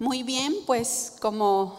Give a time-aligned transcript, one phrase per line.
[0.00, 1.76] Muy bien, pues como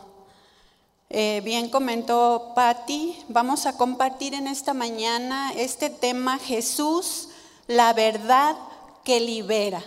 [1.10, 7.30] eh, bien comentó Patti, vamos a compartir en esta mañana este tema Jesús,
[7.68, 8.58] la verdad
[9.06, 9.82] que libera.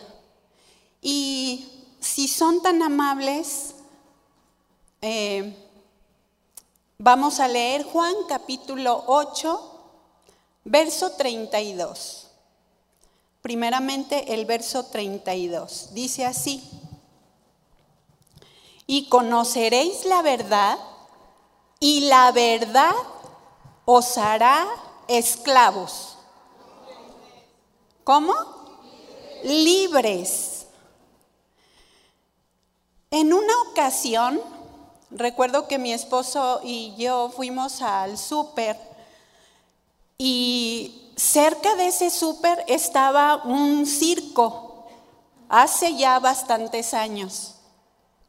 [1.02, 1.68] Y
[2.00, 3.74] si son tan amables,
[5.02, 5.54] eh,
[6.96, 9.90] vamos a leer Juan capítulo 8,
[10.64, 12.28] verso 32.
[13.42, 15.90] Primeramente el verso 32.
[15.92, 16.81] Dice así
[18.92, 20.78] y conoceréis la verdad,
[21.80, 22.92] y la verdad
[23.86, 24.66] os hará
[25.08, 26.18] esclavos.
[28.04, 28.34] ¿Cómo?
[29.44, 30.66] Libres.
[33.10, 34.38] En una ocasión,
[35.10, 38.78] recuerdo que mi esposo y yo fuimos al súper
[40.18, 44.84] y cerca de ese súper estaba un circo
[45.48, 47.51] hace ya bastantes años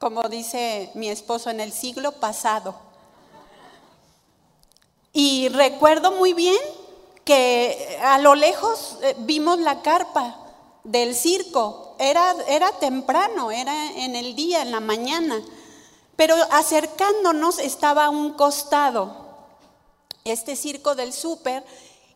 [0.03, 2.75] como dice mi esposo, en el siglo pasado.
[5.13, 6.59] Y recuerdo muy bien
[7.23, 10.35] que a lo lejos eh, vimos la carpa
[10.83, 11.95] del circo.
[11.99, 15.41] Era, era temprano, era en el día, en la mañana.
[16.17, 19.15] Pero acercándonos estaba a un costado
[20.25, 21.63] este circo del súper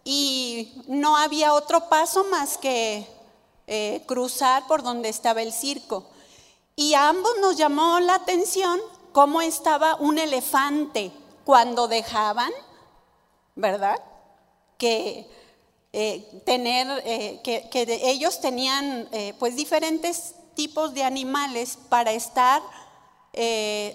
[0.03, 3.07] y no había otro paso más que
[3.65, 6.03] eh, cruzar por donde estaba el circo.
[6.79, 8.79] Y a ambos nos llamó la atención
[9.11, 11.11] cómo estaba un elefante
[11.43, 12.51] cuando dejaban,
[13.55, 13.99] ¿verdad?
[14.77, 15.27] Que
[15.91, 17.67] eh, tener, eh, que,
[18.03, 22.61] ellos tenían eh, pues diferentes tipos de animales para estar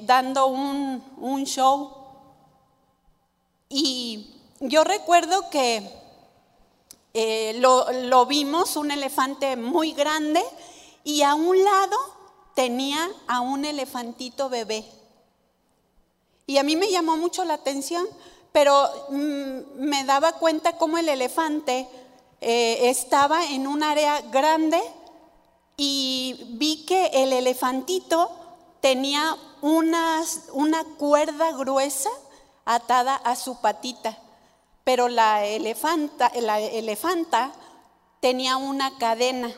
[0.01, 1.93] dando un, show.
[3.69, 5.89] Y yo recuerdo que
[7.61, 10.43] lo vimos, un elefante muy grande,
[11.05, 12.22] y a un lado
[12.55, 14.85] tenía a un elefantito bebé.
[16.47, 18.07] Y a mí me llamó mucho la atención,
[18.53, 21.89] pero mm, me daba cuenta cómo el elefante
[22.41, 24.81] eh, estaba en un área grande
[25.77, 28.31] y vi que el elefantito
[28.81, 32.11] tenía una cuerda gruesa
[32.65, 34.19] atada a su patita,
[34.85, 37.53] pero la elefanta, la elefanta
[38.21, 39.53] tenía una cadena.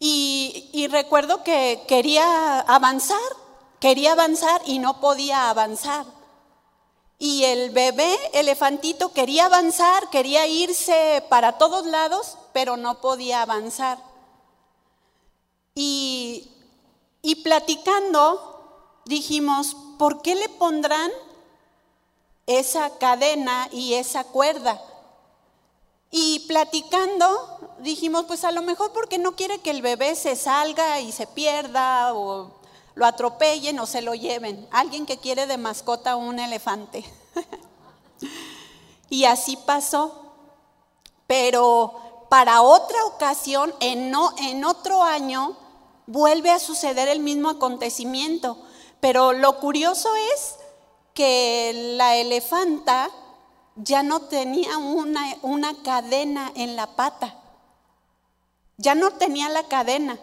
[0.00, 3.18] Y, recuerdo que quería avanzar,
[3.80, 6.06] quería avanzar y no podía avanzar.
[7.18, 13.98] Y el bebé elefantito quería avanzar, quería irse para todos lados, pero no podía avanzar.
[15.74, 16.48] Y,
[17.22, 21.10] y platicando dijimos, ¿por qué le pondrán
[22.46, 24.80] esa cadena y esa cuerda?
[26.12, 31.00] Y platicando, dijimos, pues a lo mejor porque no quiere que el bebé se salga
[31.00, 32.52] y se pierda o
[32.94, 34.66] lo atropellen o se lo lleven.
[34.70, 37.04] Alguien que quiere de mascota un elefante.
[39.10, 40.24] y así pasó.
[41.26, 45.56] Pero para otra ocasión, en, no, en otro año,
[46.06, 48.58] vuelve a suceder el mismo acontecimiento.
[49.00, 50.56] Pero lo curioso es
[51.14, 53.10] que la elefanta
[53.76, 57.34] ya no tenía una, una cadena en la pata.
[58.78, 60.18] Ya no tenía la cadena.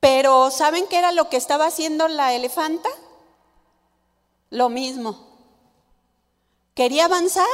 [0.00, 2.90] Pero ¿saben qué era lo que estaba haciendo la elefanta?
[4.50, 5.18] Lo mismo.
[6.74, 7.46] Quería avanzar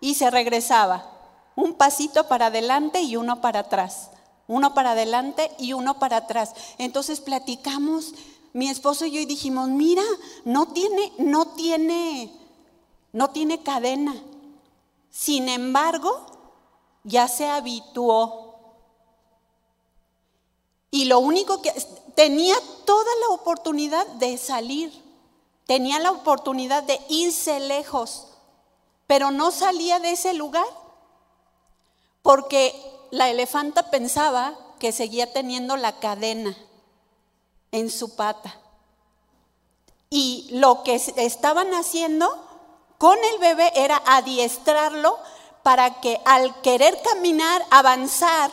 [0.00, 1.10] y se regresaba.
[1.56, 4.10] Un pasito para adelante y uno para atrás.
[4.46, 6.54] Uno para adelante y uno para atrás.
[6.78, 8.14] Entonces platicamos,
[8.52, 10.04] mi esposo y yo y dijimos, mira,
[10.44, 12.44] no tiene, no tiene
[13.14, 14.14] no tiene cadena.
[15.08, 16.26] Sin embargo,
[17.04, 18.56] ya se habituó.
[20.90, 21.72] Y lo único que
[22.14, 24.92] tenía toda la oportunidad de salir,
[25.66, 28.28] tenía la oportunidad de irse lejos,
[29.06, 30.66] pero no salía de ese lugar
[32.22, 32.74] porque
[33.10, 36.56] la elefanta pensaba que seguía teniendo la cadena
[37.70, 38.58] en su pata.
[40.08, 42.28] Y lo que estaban haciendo
[42.98, 45.18] con el bebé era adiestrarlo
[45.64, 48.50] para que al querer caminar, avanzar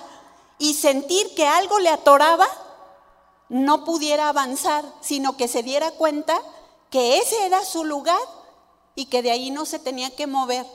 [0.58, 2.48] y sentir que algo le atoraba,
[3.50, 6.40] no pudiera avanzar, sino que se diera cuenta
[6.90, 8.22] que ese era su lugar
[8.96, 10.66] y que de ahí no se tenía que mover.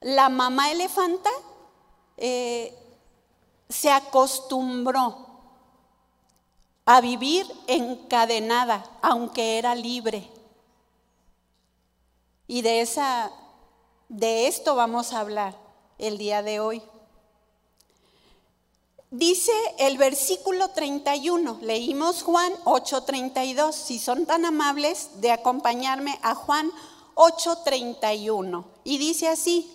[0.00, 1.30] La mamá elefanta
[2.16, 2.74] eh,
[3.68, 5.26] se acostumbró
[6.86, 10.30] a vivir encadenada, aunque era libre.
[12.46, 13.30] Y de, esa,
[14.08, 15.56] de esto vamos a hablar
[15.98, 16.82] el día de hoy.
[19.10, 26.70] Dice el versículo 31, leímos Juan 8:32, si son tan amables de acompañarme a Juan
[27.14, 28.64] 8:31.
[28.84, 29.72] Y dice así,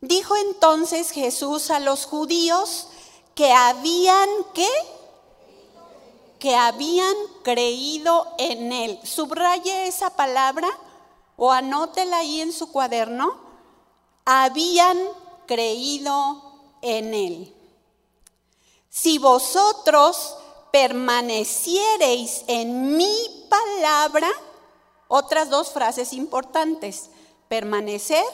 [0.00, 2.88] dijo entonces Jesús a los judíos
[3.34, 4.68] que habían, ¿qué?
[6.38, 8.98] Que habían creído en él.
[9.04, 10.68] Subraye esa palabra
[11.38, 13.38] o anótela ahí en su cuaderno.
[14.26, 14.98] Habían
[15.46, 16.42] creído
[16.82, 17.54] en él.
[18.90, 20.36] Si vosotros
[20.70, 24.28] permaneciereis en mi palabra,
[25.06, 27.08] otras dos frases importantes,
[27.48, 28.24] permanecer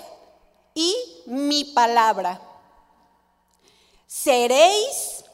[0.74, 0.96] y
[1.26, 2.40] mi palabra.
[4.06, 5.24] Seréis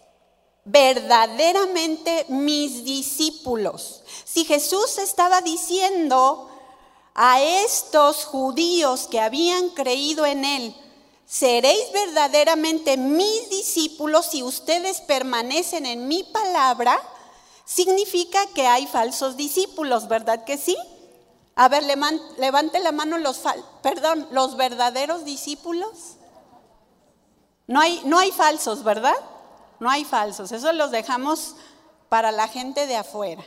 [0.64, 4.02] verdaderamente mis discípulos.
[4.24, 6.49] Si Jesús estaba diciendo
[7.14, 10.76] a estos judíos que habían creído en Él,
[11.26, 17.00] seréis verdaderamente mis discípulos si ustedes permanecen en mi palabra,
[17.64, 20.76] significa que hay falsos discípulos, ¿verdad que sí?
[21.54, 23.40] A ver, levante la mano los,
[23.82, 26.16] perdón, los verdaderos discípulos.
[27.66, 29.14] No hay, no hay falsos, ¿verdad?
[29.78, 31.54] No hay falsos, eso los dejamos
[32.08, 33.44] para la gente de afuera.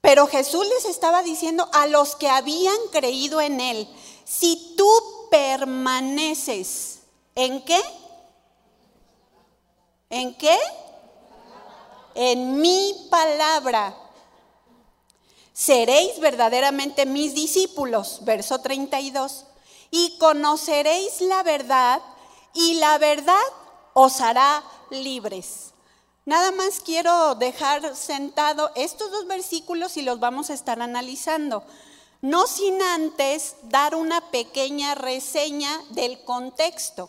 [0.00, 3.88] Pero Jesús les estaba diciendo a los que habían creído en Él,
[4.24, 4.88] si tú
[5.30, 7.00] permaneces.
[7.34, 7.80] ¿En qué?
[10.10, 10.56] ¿En qué?
[12.14, 13.96] En mi palabra.
[15.52, 19.44] Seréis verdaderamente mis discípulos, verso 32,
[19.90, 22.00] y conoceréis la verdad,
[22.54, 23.42] y la verdad
[23.92, 25.72] os hará libres.
[26.28, 31.64] Nada más quiero dejar sentado estos dos versículos y los vamos a estar analizando
[32.20, 37.08] no sin antes dar una pequeña reseña del contexto.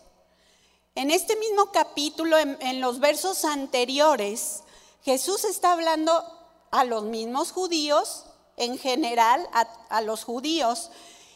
[0.95, 4.63] En este mismo capítulo, en, los versos anteriores,
[5.03, 6.23] Jesús está hablando
[6.71, 8.23] a los mismos judíos,
[8.55, 9.49] en general
[9.89, 10.91] a, los judíos,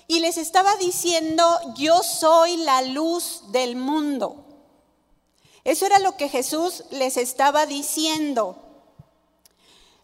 [0.07, 1.43] y les estaba diciendo,
[1.75, 4.52] yo soy la luz del mundo.
[5.63, 8.57] Eso era lo que Jesús les estaba diciendo.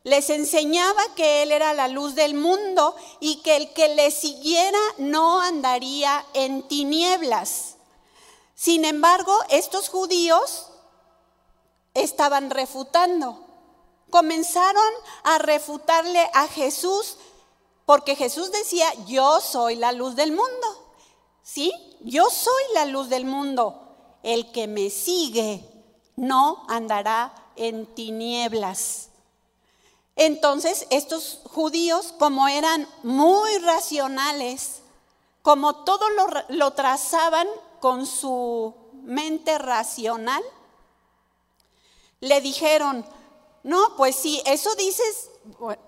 [0.04, 4.80] Les enseñaba que Él era la luz del mundo y que el que le siguiera
[4.98, 7.76] no andaría en tinieblas.
[8.56, 10.68] Sin embargo, estos judíos
[11.94, 13.46] estaban refutando.
[14.10, 17.18] Comenzaron a refutarle a Jesús
[17.86, 20.94] porque Jesús decía, yo soy la luz del mundo.
[21.44, 21.74] ¿Sí?
[22.02, 23.89] Yo soy la luz del mundo.
[24.24, 25.64] El que me sigue
[26.16, 29.10] no andará en tinieblas.
[30.16, 34.82] Entonces, estos judíos, como eran muy racionales,
[35.42, 36.06] como todo
[36.50, 37.48] lo, trazaban
[37.80, 40.44] con su mente racional,
[42.20, 43.06] le dijeron,
[43.64, 45.32] no, pues sí, eso dices,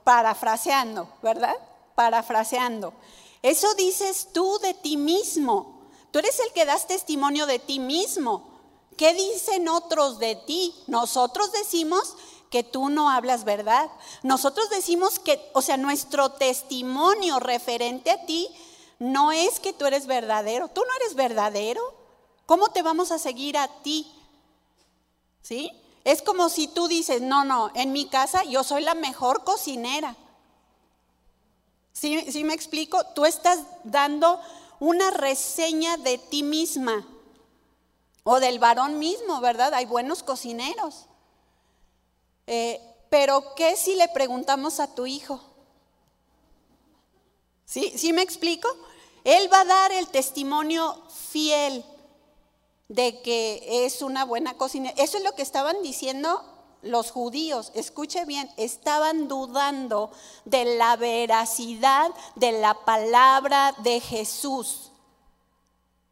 [0.06, 1.56] parafraseando, ¿verdad?
[1.96, 2.94] Parafraseando.
[3.42, 5.71] Eso dices tú de ti mismo.
[6.12, 8.50] Tú eres el que das testimonio de ti mismo.
[8.98, 10.76] ¿Qué dicen otros de ti?
[10.88, 12.16] Nosotros decimos
[12.50, 13.90] que tú no hablas verdad.
[14.22, 18.50] Nosotros decimos que, o sea, nuestro testimonio referente a ti
[19.00, 20.68] no es que tú eres verdadero.
[20.68, 21.82] Tú no eres verdadero.
[22.46, 24.12] ¿Cómo te vamos a seguir a ti?
[25.42, 25.72] ¿Sí?
[26.04, 30.18] Es como si tú dices, no, no, en mi casa yo soy la mejor cocinera.
[31.94, 33.04] ¿Sí, ¿Sí me explico?
[33.16, 34.40] Tú estás dando
[34.82, 37.08] una reseña de ti misma
[38.24, 39.76] o del varón mismo, ¿verdad?
[39.76, 41.06] Hay buenos cocineros.
[42.48, 45.40] Eh, pero, ¿qué si le preguntamos a tu hijo?
[47.64, 47.94] ¿Sí?
[47.96, 48.68] ¿Sí me explico?
[49.24, 51.86] Él va a dar el testimonio fiel
[52.88, 54.90] de que es una buena cocina.
[54.98, 56.44] Eso es lo que estaban diciendo
[56.82, 57.72] los judíos.
[57.76, 60.12] Escuche bien, estaban dudando
[60.46, 64.92] de la veracidad de la palabra de Jesús.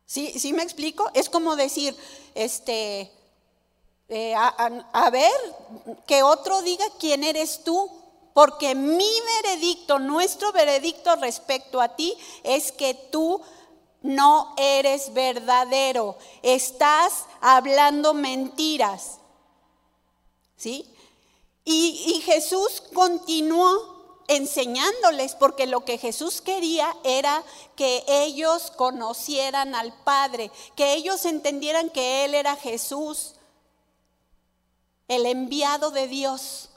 [0.06, 1.10] ¿Sí, ¿Sí me explico?
[1.14, 1.96] Es como decir,
[2.34, 3.12] este,
[4.12, 5.32] eh, a, ver,
[6.08, 7.92] que otro diga quién eres tú,
[8.34, 9.10] porque mi
[9.44, 13.40] veredicto, nuestro veredicto respecto a ti es que tú
[14.02, 19.19] no eres verdadero, estás hablando mentiras.
[20.60, 20.94] ¿Sí?
[21.64, 27.44] Y, Jesús continuó enseñándoles, porque lo que Jesús quería era
[27.76, 33.36] que ellos conocieran al Padre, que ellos entendieran que Él era Jesús,
[35.08, 36.70] el enviado de Dios,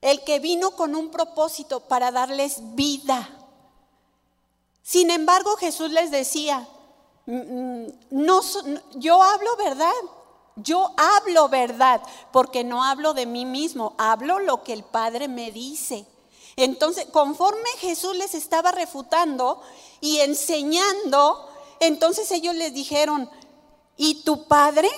[0.00, 3.28] el que vino con un propósito para darles vida.
[4.82, 6.68] Sin embargo, Jesús les decía,
[7.26, 8.40] mm, mm, no,
[8.94, 9.92] yo hablo verdad,
[10.56, 15.50] Yo hablo verdad porque no hablo de mí mismo, hablo lo que el Padre me
[15.50, 16.06] dice.
[16.56, 19.62] Entonces, conforme Jesús les estaba refutando
[20.00, 21.48] y enseñando,
[21.80, 23.30] entonces ellos les dijeron,
[23.96, 24.90] ¿y tu Padre?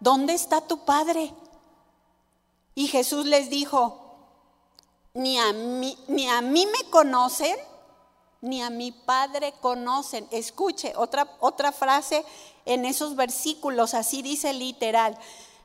[0.00, 1.32] ¿Dónde está tu Padre?
[2.74, 4.00] Y Jesús les dijo,
[5.14, 7.56] ni a mí, ni a mí me conocen,
[8.42, 10.28] ni a mi Padre conocen.
[10.30, 12.24] Escuche otra, otra frase
[12.66, 15.18] en esos versículos, así dice literal.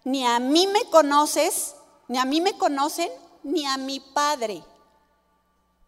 [0.04, 1.76] Ni a mí me conoces,
[2.08, 3.10] ni a mí me conocen,
[3.44, 4.64] ni a mi Padre.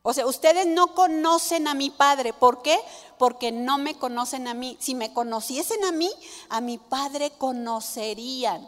[0.03, 2.33] O sea, ustedes no conocen a mi Padre.
[2.33, 2.79] ¿Por qué?
[3.19, 4.77] Porque no me conocen a mí.
[4.79, 6.11] Si me conociesen a mí,
[6.49, 8.67] a mi Padre conocerían.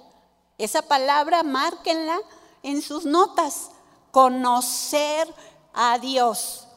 [0.60, 2.20] Esa palabra, márquenla
[2.62, 3.72] en sus notas.
[4.12, 5.34] Conocer
[5.74, 6.68] a Dios.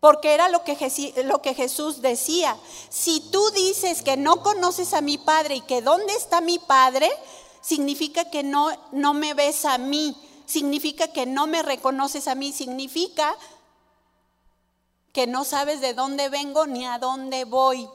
[0.00, 0.76] Porque era lo que,
[1.54, 2.56] Jesús decía.
[2.88, 7.10] Si tú dices que no conoces a mi Padre y que dónde está mi Padre,
[7.60, 12.52] significa que no, no me ves a mí, significa que no me reconoces a mí,
[12.52, 13.36] significa
[15.12, 17.88] que no sabes de dónde vengo ni a dónde voy.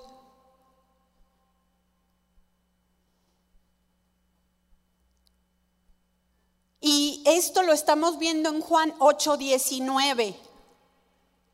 [6.82, 10.53] Y esto lo estamos viendo en Juan 8:19.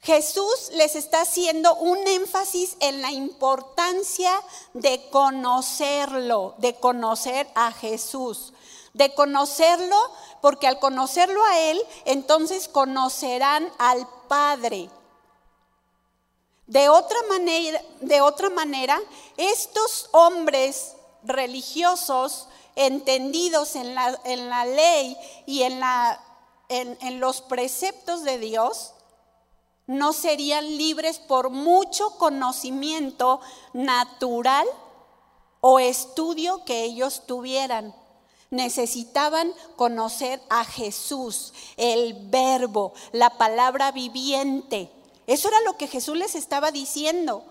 [0.02, 4.32] Jesús les está haciendo un énfasis en la importancia
[4.74, 8.54] de conocerlo, de conocer a Jesús,
[8.94, 9.98] de conocerlo,
[10.42, 14.90] porque al conocerlo a Él, entonces conocerán al Padre.
[16.66, 17.18] De otra
[18.52, 19.02] manera,
[19.36, 28.94] estos hombres religiosos, entendidos en la, ley y en los preceptos de Dios,
[29.90, 33.42] no serían libres por mucho conocimiento
[33.74, 34.68] natural
[35.62, 37.96] o estudio que ellos tuvieran.
[38.52, 44.92] Necesitaban conocer a Jesús, el verbo, la palabra viviente.
[45.26, 47.44] Eso era lo que Jesús les estaba diciendo.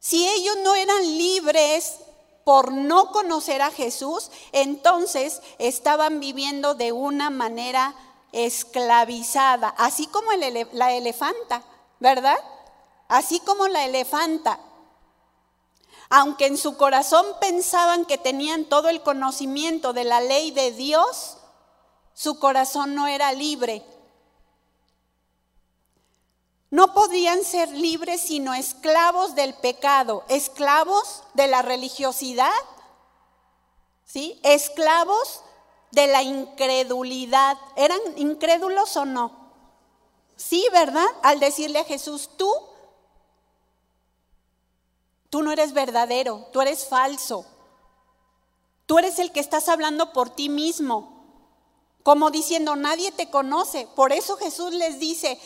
[0.00, 1.98] Si ellos no eran libres
[2.42, 7.94] por no conocer a Jesús, entonces estaban viviendo de una manera
[8.32, 10.30] esclavizada, así como
[10.72, 11.62] la elefanta,
[12.00, 12.38] ¿verdad?
[13.08, 14.60] Así como la elefanta.
[16.10, 21.36] Aunque en su corazón pensaban que tenían todo el conocimiento de la ley de Dios,
[22.14, 23.84] su corazón no era libre.
[26.70, 32.50] No podían ser libres sino esclavos del pecado, esclavos de la religiosidad,
[34.04, 34.38] ¿sí?
[34.42, 35.42] Esclavos
[35.90, 37.56] de la incredulidad.
[37.76, 39.32] ¿Eran incrédulos o no?
[40.36, 41.06] Sí, ¿verdad?
[41.22, 42.52] Al decirle a Jesús, tú,
[45.30, 47.44] tú no eres verdadero, tú eres falso.
[48.86, 51.18] Tú eres el que estás hablando por ti mismo.
[52.02, 53.86] Como diciendo, nadie te conoce.
[53.94, 55.38] Por eso Jesús les dice,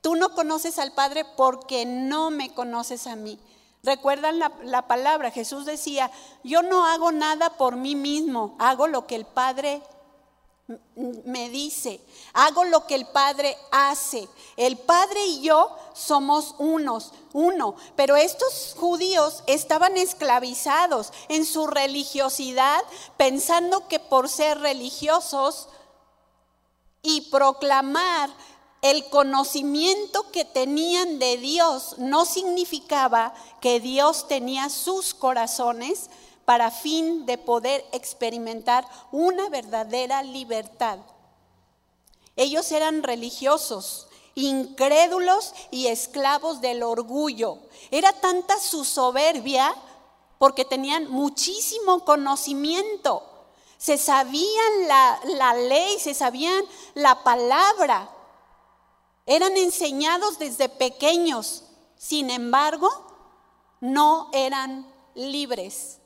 [0.00, 3.38] tú no conoces al Padre porque no me conoces a mí.
[3.84, 6.08] Recuerdan la, palabra, Jesús decía,
[6.44, 9.82] yo no hago nada por mí mismo, hago lo que el Padre
[10.86, 12.00] me dice,
[12.32, 14.28] hago lo que el Padre hace.
[14.56, 22.84] El Padre y yo somos unos, uno, pero estos judíos estaban esclavizados en su religiosidad,
[23.16, 25.68] pensando que por ser religiosos
[27.02, 28.30] y proclamar
[28.82, 36.10] el conocimiento que tenían de Dios no significaba que Dios tenía sus corazones
[36.44, 40.98] para fin de poder experimentar una verdadera libertad.
[42.34, 47.58] Ellos eran religiosos, incrédulos y esclavos del orgullo.
[47.92, 49.72] Era tanta su soberbia
[50.38, 53.22] porque tenían muchísimo conocimiento.
[53.78, 58.10] Se sabían la, la ley, se sabían la palabra,
[59.26, 61.64] eran enseñados desde pequeños,
[61.96, 62.90] sin embargo,
[63.80, 65.98] no eran libres.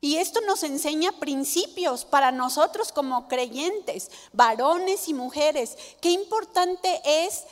[0.00, 5.76] Y esto nos enseña principios para nosotros como creyentes, varones y mujeres.
[6.00, 7.44] Qué importante es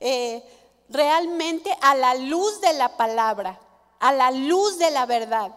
[0.00, 0.44] eh,
[0.88, 3.58] realmente a la luz de la palabra,
[4.00, 5.54] a la luz de la verdad,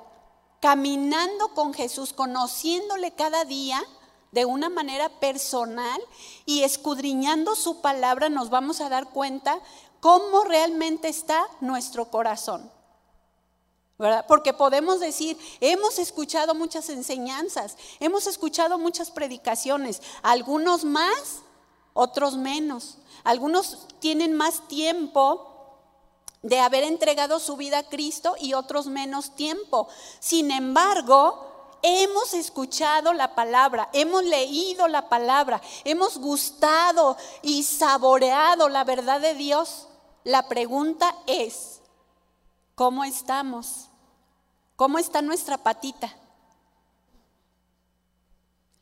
[0.62, 3.84] caminando con Jesús, conociéndole cada día
[4.32, 6.02] de una manera personal
[6.46, 9.60] y escudriñando su palabra nos vamos a dar cuenta
[10.00, 12.72] cómo realmente está nuestro corazón.
[13.98, 14.26] ¿verdad?
[14.28, 21.42] Porque podemos decir, hemos escuchado muchas enseñanzas, hemos escuchado muchas predicaciones, algunos más,
[21.94, 23.00] otros menos.
[23.24, 25.54] Algunos tienen más tiempo
[26.44, 29.88] de haber entregado su vida a Cristo y otros menos tiempo.
[30.20, 31.47] Sin embargo,
[31.82, 39.34] hemos escuchado la palabra, hemos leído la palabra, hemos gustado y saboreado la verdad de
[39.34, 39.88] Dios.
[40.24, 41.82] La pregunta es,
[42.76, 43.88] ¿cómo estamos?
[44.76, 46.16] ¿Cómo está nuestra patita?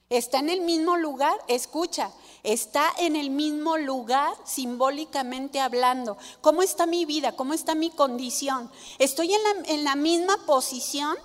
[0.09, 1.35] ¿Está en el mismo lugar?
[1.47, 2.11] Escucha,
[2.43, 6.17] está en el mismo lugar simbólicamente hablando.
[6.41, 7.35] ¿Cómo está mi vida?
[7.35, 8.71] ¿Cómo está mi condición?
[8.99, 11.17] ¿Estoy en la, misma posición?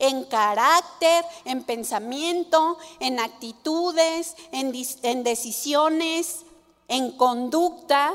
[0.00, 6.40] En carácter, en pensamiento, en actitudes, en, decisiones,
[6.88, 8.14] en conducta.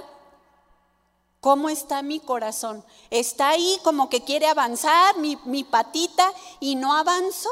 [1.40, 2.84] ¿Cómo está mi corazón?
[3.10, 7.50] ¿Está ahí como que quiere avanzar mi, mi patita y no avanzo?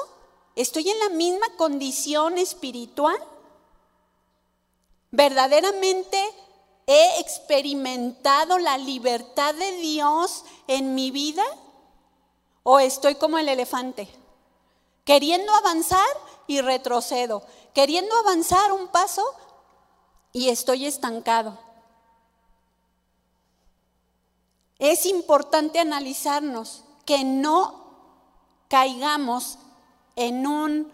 [0.56, 3.18] ¿Estoy en la misma condición espiritual?
[5.12, 6.20] ¿Verdaderamente
[6.88, 11.44] he experimentado la libertad de Dios en mi vida?
[12.64, 14.08] ¿O estoy como el elefante?
[15.06, 16.08] Queriendo avanzar
[16.48, 17.44] y retrocedo.
[17.74, 19.24] Queriendo avanzar un paso
[20.32, 21.58] y estoy estancado.
[24.80, 27.84] Es importante analizarnos que no
[28.68, 29.58] caigamos
[30.16, 30.92] en un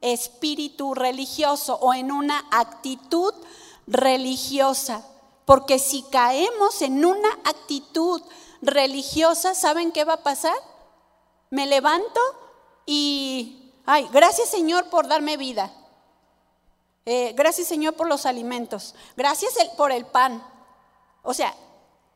[0.00, 3.34] espíritu religioso o en una actitud
[3.86, 5.06] religiosa.
[5.44, 8.22] Porque si caemos en una actitud
[8.60, 10.56] religiosa, ¿saben qué va a pasar?
[11.50, 12.20] Me levanto
[12.86, 15.72] y, ay, gracias Señor por darme vida.
[17.04, 18.94] Eh, gracias Señor por los alimentos.
[19.16, 20.42] Gracias por el pan.
[21.22, 21.54] O sea,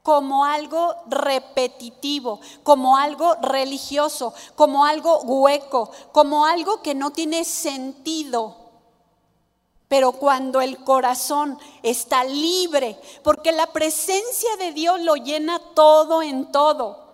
[0.03, 8.57] como algo repetitivo, como algo religioso, como algo hueco, como algo que no tiene sentido.
[9.89, 16.53] Pero cuando el corazón está libre, porque la presencia de Dios lo llena todo en
[16.53, 17.06] todo,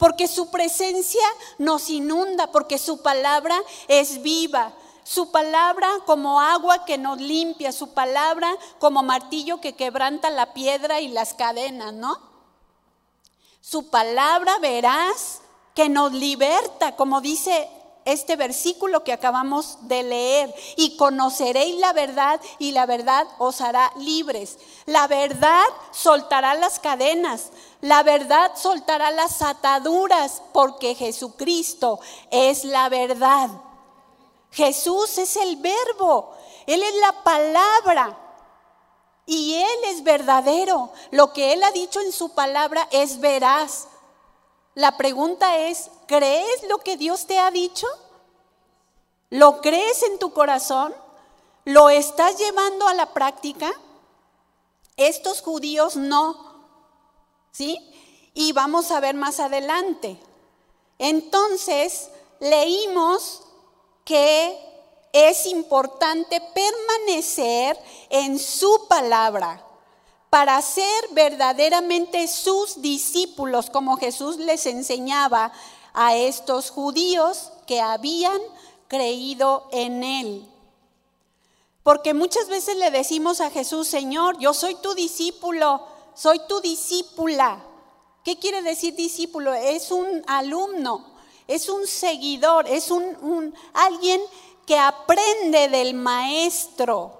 [0.00, 1.22] porque su presencia
[1.58, 3.54] nos inunda, porque su palabra
[3.86, 4.72] es viva,
[5.04, 11.00] su palabra como agua que nos limpia, su palabra como martillo que quebranta la piedra
[11.00, 12.18] y las cadenas, ¿no?
[13.60, 15.42] Su palabra verás
[15.74, 17.68] que nos liberta, como dice
[18.04, 23.92] este versículo que acabamos de leer, y conoceréis la verdad y la verdad os hará
[23.96, 24.58] libres.
[24.86, 33.50] La verdad soltará las cadenas, la verdad soltará las ataduras, porque Jesucristo es la verdad.
[34.50, 36.34] Jesús es el verbo,
[36.66, 38.18] Él es la palabra
[39.26, 40.90] y Él es verdadero.
[41.12, 43.86] Lo que Él ha dicho en su palabra es veraz.
[44.80, 47.86] La pregunta es, ¿crees lo que Dios te ha dicho?
[49.28, 50.94] ¿Lo crees en tu corazón?
[51.66, 53.70] ¿Lo estás llevando a la práctica?
[54.96, 56.64] Estos judíos no.
[57.52, 57.78] ¿Sí?
[58.32, 60.18] Y vamos a ver más adelante.
[60.98, 63.42] Entonces, leímos
[64.02, 64.58] que
[65.12, 69.62] es importante permanecer en su palabra
[70.30, 75.52] para ser verdaderamente sus discípulos, como Jesús les enseñaba
[75.92, 78.40] a estos judíos que habían
[78.86, 80.48] creído en Él.
[81.82, 87.64] Porque muchas veces le decimos a Jesús, Señor, yo soy tu discípulo, soy tu discípula.
[88.24, 89.52] ¿Qué quiere decir discípulo?
[89.54, 91.06] Es un alumno,
[91.48, 94.20] es un seguidor, es un, alguien
[94.66, 97.19] que aprende del maestro.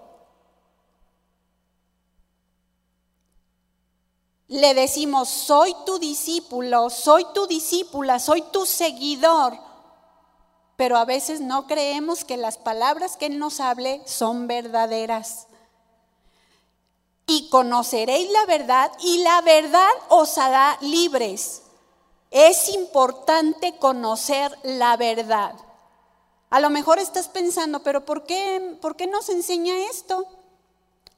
[4.51, 9.57] Le decimos, soy tu discípulo, soy tu discípula, soy tu seguidor.
[10.75, 15.47] Pero a veces no creemos que las palabras que Él nos hable son verdaderas.
[17.29, 21.63] Y conoceréis la verdad y la verdad os hará libres.
[22.33, 25.55] Es importante conocer la verdad.
[26.51, 30.27] A lo mejor estás pensando, pero ¿por qué, ¿por qué nos enseña esto?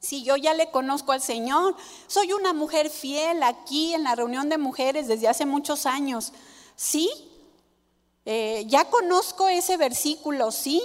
[0.03, 4.49] Si yo ya le conozco al Señor, soy una mujer fiel aquí en la reunión
[4.49, 6.33] de mujeres desde hace muchos años.
[6.75, 7.09] ¿Sí?
[8.25, 10.83] Eh, ya conozco ese versículo, ¿sí?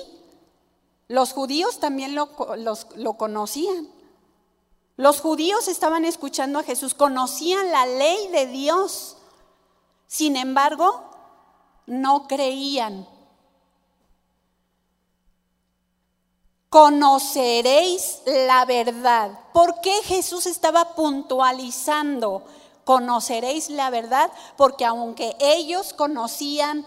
[1.09, 2.31] Los judíos también lo,
[2.94, 3.88] lo conocían.
[4.96, 9.16] Los judíos estaban escuchando a Jesús, conocían la ley de Dios.
[10.07, 11.11] Sin embargo,
[11.87, 13.09] no creían.
[16.70, 19.38] Conoceréis la verdad.
[19.54, 22.44] ¿Por qué Jesús estaba puntualizando?
[22.85, 26.87] Conoceréis la verdad porque aunque ellos conocían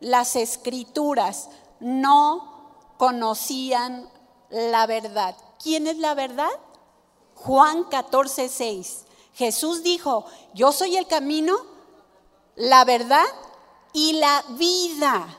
[0.00, 4.08] las escrituras, no conocían
[4.48, 5.36] la verdad.
[5.62, 6.50] ¿Quién es la verdad?
[7.34, 9.04] Juan 14, 6.
[9.34, 11.56] Jesús dijo, yo soy el camino,
[12.54, 13.26] la verdad
[13.92, 15.38] y la vida.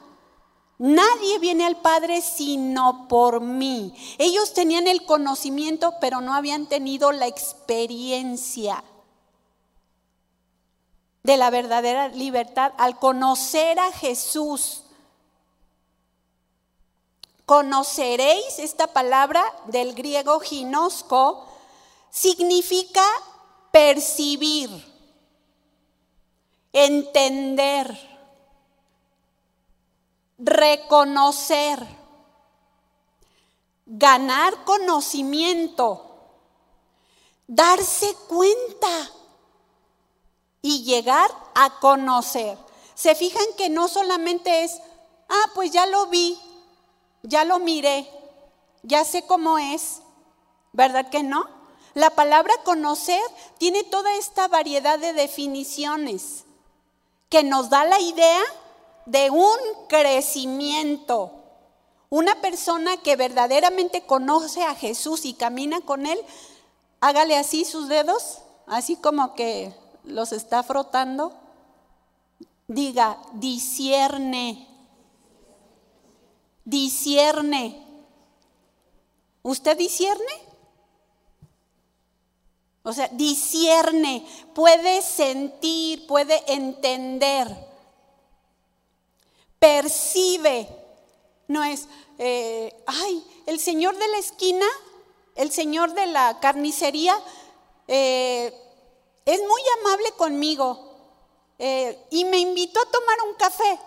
[0.77, 3.93] Nadie viene al Padre sino por mí.
[4.17, 8.83] Ellos tenían el conocimiento, pero no habían tenido la experiencia
[11.23, 14.83] de la verdadera libertad al conocer a Jesús.
[17.45, 21.47] Conoceréis esta palabra del griego ginosco,
[22.11, 23.05] significa
[23.71, 24.69] percibir,
[26.73, 28.14] entender,
[30.37, 31.85] reconocer,
[33.85, 36.01] ganar conocimiento,
[37.47, 39.11] darse cuenta
[40.61, 42.57] y llegar a conocer.
[42.95, 44.81] Se fijan que no solamente es,
[45.29, 46.39] ah, pues ya lo vi,
[47.23, 48.09] ya lo miré,
[48.83, 50.01] ya sé cómo es,
[50.73, 51.47] ¿verdad que no?
[51.93, 53.21] La palabra conocer
[53.57, 56.43] tiene toda esta variedad de definiciones
[57.29, 58.41] que nos da la idea
[59.05, 61.31] de un crecimiento.
[62.09, 66.19] Una persona que verdaderamente conoce a Jesús y camina con Él,
[67.01, 71.33] hágale así sus dedos, así como que los está frotando.
[72.67, 74.75] Diga, discierne
[76.65, 77.83] discierne.
[79.43, 80.33] ¿Usted discierne?
[82.81, 87.47] O sea, discierne, puede sentir, puede entender,
[89.65, 90.67] percibe.
[91.47, 91.87] No es,
[92.19, 94.65] eh, ay, el señor de la esquina,
[95.33, 97.19] el señor de la carnicería,
[97.87, 98.53] eh,
[99.25, 100.93] es muy amable conmigo
[101.57, 103.79] eh, y me invitó a tomar un café.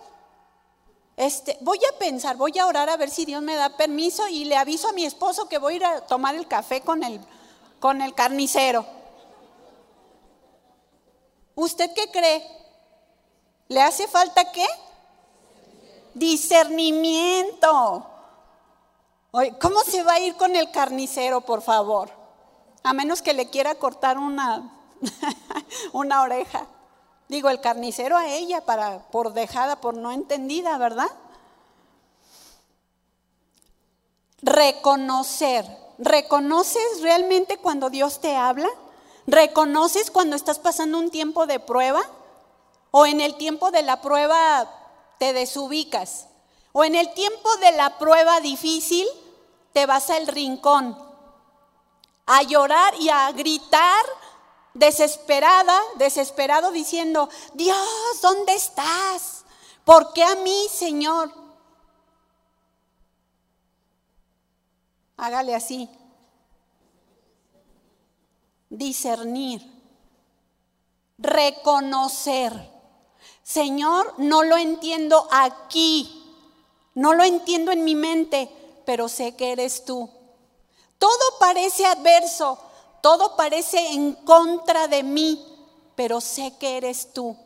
[1.16, 4.46] Este, voy a pensar, voy a orar a ver si Dios me da permiso y
[4.46, 7.20] le aviso a mi esposo que voy a ir a tomar el café con el,
[7.78, 8.84] con el carnicero.
[11.54, 12.44] ¿Usted qué cree?
[13.68, 14.66] ¿Le hace falta qué?
[16.18, 18.06] Discernimiento.
[19.60, 22.10] ¿Cómo se va a ir con el carnicero, por favor?
[22.82, 24.70] A menos que le quiera cortar una,
[25.92, 26.66] una oreja.
[27.28, 31.10] Digo, el carnicero a ella para, por dejada, por no entendida, ¿verdad?
[34.40, 35.66] Reconocer.
[35.98, 38.68] ¿Reconoces realmente cuando Dios te habla?
[39.26, 42.00] ¿Reconoces cuando estás pasando un tiempo de prueba?
[42.90, 44.77] ¿O en el tiempo de la prueba
[45.18, 46.26] te desubicas?
[46.72, 49.06] ¿O en el tiempo de la prueba difícil
[49.72, 50.96] te vas al rincón
[52.26, 54.04] a llorar y a gritar
[54.74, 57.78] desesperada, desesperado diciendo, Dios,
[58.22, 59.44] ¿dónde estás?
[59.84, 61.32] ¿Por qué a mí, Señor?
[65.16, 65.88] Hágale así.
[68.68, 69.62] Discernir.
[71.18, 72.77] Reconocer.
[73.48, 76.22] Señor, no lo entiendo aquí.
[76.92, 78.50] No lo entiendo en mi mente,
[78.84, 80.10] pero sé que eres tú.
[80.98, 82.58] Todo parece adverso,
[83.00, 85.42] todo parece en contra de mí,
[85.96, 87.38] pero sé que eres tú.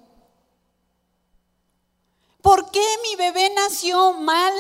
[2.40, 4.52] ¿Por qué mi bebé nació mal?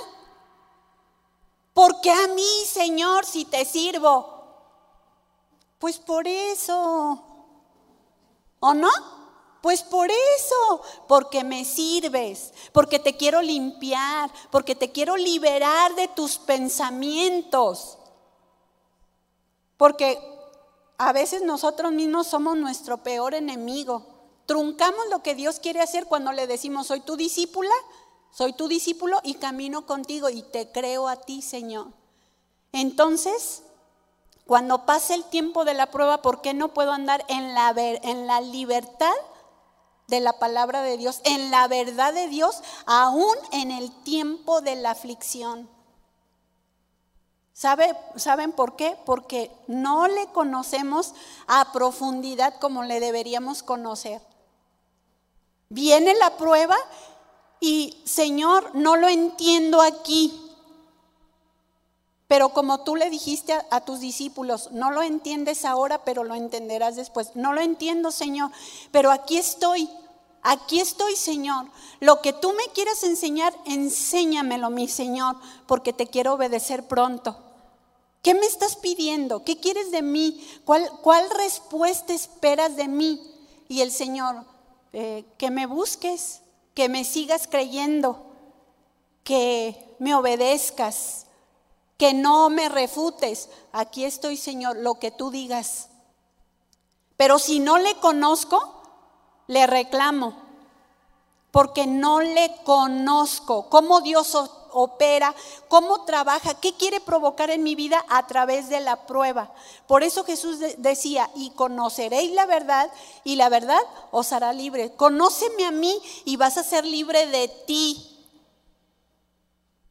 [1.74, 4.44] ¿Por qué a mí, Señor, si te sirvo?
[5.80, 7.20] Pues por eso.
[8.60, 9.21] ¿O no?
[9.62, 16.08] Pues por eso, porque me sirves, porque te quiero limpiar, porque te quiero liberar de
[16.08, 17.96] tus pensamientos.
[19.76, 20.18] Porque
[20.98, 24.04] a veces nosotros mismos somos nuestro peor enemigo.
[24.46, 27.74] Truncamos lo que Dios quiere hacer cuando le decimos, soy tu discípula,
[28.32, 31.86] soy tu discípulo y camino contigo y te creo a ti, Señor.
[32.72, 33.62] Entonces,
[34.44, 38.26] cuando pase el tiempo de la prueba, ¿por qué no puedo andar en la, en
[38.26, 39.14] la libertad
[40.12, 44.76] de la palabra de Dios, en la verdad de Dios, aún en el tiempo de
[44.76, 45.70] la aflicción?
[47.54, 48.98] ¿Saben por qué?
[49.06, 51.14] Porque no le conocemos
[51.46, 54.20] a profundidad como le deberíamos conocer.
[55.70, 56.76] Viene la prueba
[57.58, 60.38] y, Señor, no lo entiendo aquí.
[62.28, 66.34] Pero como tú le dijiste a, a, tus discípulos, no lo entiendes ahora, pero lo
[66.34, 67.30] entenderás después.
[67.34, 68.50] No lo entiendo, Señor,
[68.90, 69.88] pero aquí estoy.
[70.42, 71.66] Aquí estoy, Señor.
[72.00, 77.36] Lo que tú me quieras enseñar, enséñamelo, mi Señor, porque te quiero obedecer pronto.
[78.22, 79.44] ¿Qué me estás pidiendo?
[79.44, 80.44] ¿Qué quieres de mí?
[80.64, 83.20] ¿Cuál, respuesta esperas de mí?
[83.68, 84.44] Y el Señor,
[84.92, 86.40] eh, que me busques,
[86.74, 88.26] que me sigas creyendo,
[89.24, 91.26] que me obedezcas,
[91.96, 93.48] que no me refutes.
[93.72, 95.88] Aquí estoy, Señor, lo que tú digas.
[97.16, 98.81] Pero si no le conozco,
[99.46, 100.34] le reclamo,
[101.50, 103.68] porque no le conozco.
[103.68, 104.34] Cómo Dios
[104.72, 105.34] opera,
[105.68, 109.52] cómo trabaja, qué quiere provocar en mi vida a través de la prueba.
[109.86, 112.90] Por eso Jesús decía, y conoceréis la verdad,
[113.24, 114.94] y la verdad os hará libre.
[114.94, 118.08] Conóceme a mí y vas a ser libre de ti.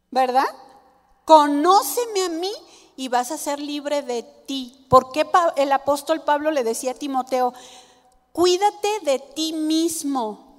[0.09, 0.47] ¿Verdad?
[1.25, 2.51] Conóceme a mí
[2.97, 4.85] y vas a ser libre de ti.
[4.89, 7.53] ¿Por qué el apóstol Pablo le decía a Timoteo,
[8.33, 10.51] cuídate de ti mismo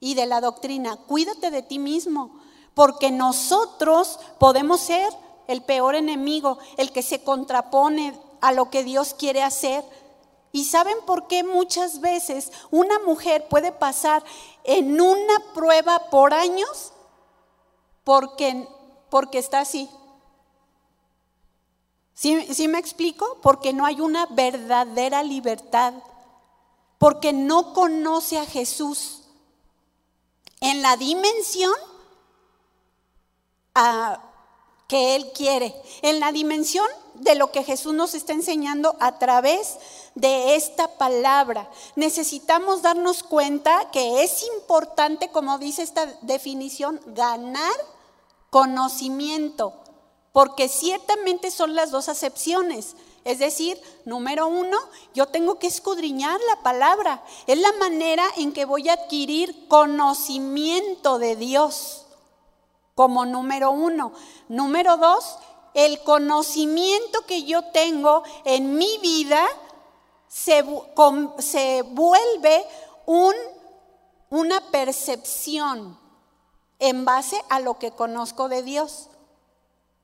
[0.00, 2.38] y de la doctrina, cuídate de ti mismo,
[2.74, 5.12] porque nosotros podemos ser
[5.48, 9.84] el peor enemigo, el que se contrapone a lo que Dios quiere hacer.
[10.52, 14.22] ¿Y saben por qué muchas veces una mujer puede pasar
[14.64, 16.92] en una prueba por años?
[18.04, 18.68] Porque,
[19.10, 19.90] porque está así.
[22.14, 23.38] ¿Sí, ¿Sí me explico?
[23.42, 25.94] Porque no hay una verdadera libertad.
[26.98, 29.22] Porque no conoce a Jesús
[30.60, 31.72] en la dimensión
[34.88, 39.76] que Él quiere, en la dimensión de lo que Jesús nos está enseñando a través
[40.14, 41.70] de esta palabra.
[41.94, 47.72] Necesitamos darnos cuenta que es importante, como dice esta definición, ganar
[48.50, 49.74] conocimiento,
[50.32, 52.96] porque ciertamente son las dos acepciones.
[53.24, 54.78] Es decir, número uno,
[55.14, 57.22] yo tengo que escudriñar la palabra.
[57.46, 62.06] Es la manera en que voy a adquirir conocimiento de Dios
[62.94, 64.12] como número uno.
[64.48, 65.36] Número dos,
[65.74, 69.46] el conocimiento que yo tengo en mi vida
[70.26, 70.64] se,
[71.38, 72.66] se vuelve
[73.06, 73.34] un,
[74.30, 75.98] una percepción
[76.78, 79.08] en base a lo que conozco de Dios.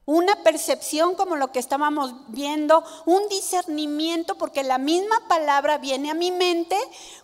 [0.07, 6.15] Una percepción como lo que estábamos viendo, un discernimiento, porque la misma palabra viene a
[6.15, 6.77] mi mente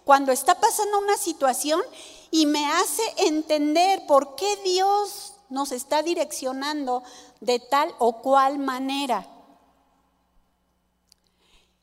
[0.05, 1.83] cuando está pasando una situación
[2.31, 7.03] y me hace entender por qué Dios nos está direccionando
[7.41, 9.27] de tal o cual manera.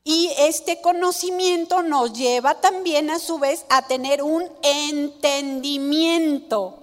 [0.02, 6.78] Y este conocimiento nos lleva también a su vez a tener un entendimiento,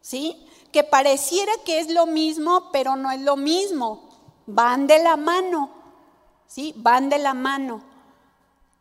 [0.00, 0.45] ¿sí?
[0.76, 4.10] Que pareciera que es lo mismo, pero no es lo mismo.
[4.44, 5.70] Van de la mano,
[6.46, 6.74] ¿sí?
[6.76, 7.80] Van de la mano.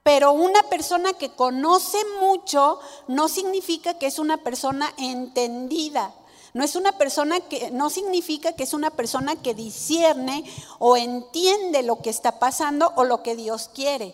[0.03, 6.13] Pero una persona que conoce mucho no significa que es una persona entendida.
[6.53, 10.43] No es una persona que, no significa que es una persona que discierne
[10.79, 14.13] o entiende lo que está pasando o lo que Dios quiere.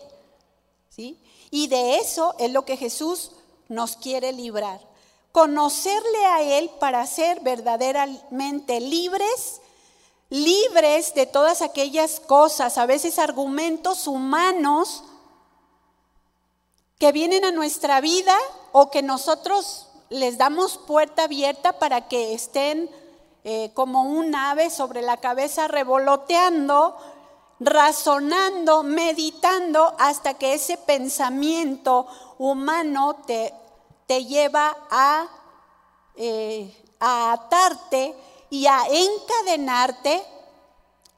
[0.88, 1.20] ¿sí?
[1.50, 3.32] Y de eso es lo que Jesús
[3.68, 4.91] nos quiere librar.
[5.32, 9.60] Conocerle a Él para ser verdaderamente libres,
[10.30, 15.04] libres de todas aquellas cosas, a veces argumentos humanos
[16.98, 18.36] que vienen a nuestra vida
[18.70, 22.88] o que nosotros les damos puerta abierta para que estén
[23.44, 26.96] eh, como un ave sobre la cabeza revoloteando,
[27.58, 32.06] razonando, meditando hasta que ese pensamiento
[32.38, 33.52] humano te,
[34.12, 35.26] te lleva a,
[36.16, 36.70] eh,
[37.00, 38.14] a atarte
[38.50, 40.22] y a encadenarte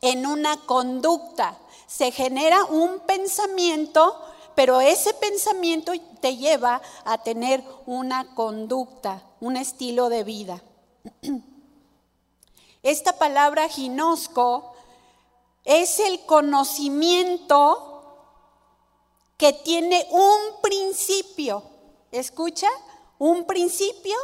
[0.01, 1.59] en una conducta.
[1.89, 4.21] Se genera un pensamiento
[4.55, 10.63] pero ese pensamiento te lleva a tener una conducta, un estilo de vida.
[12.85, 14.73] Esta palabra ginosco
[15.65, 17.91] es el conocimiento
[19.37, 21.74] que tiene un principio.
[22.15, 22.69] ¿Escucha?
[23.19, 24.15] Un principio.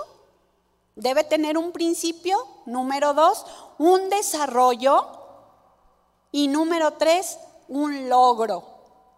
[0.94, 2.38] Debe tener un principio.
[2.64, 3.44] Número dos,
[3.78, 5.08] un desarrollo.
[6.30, 8.62] Y número tres, un logro.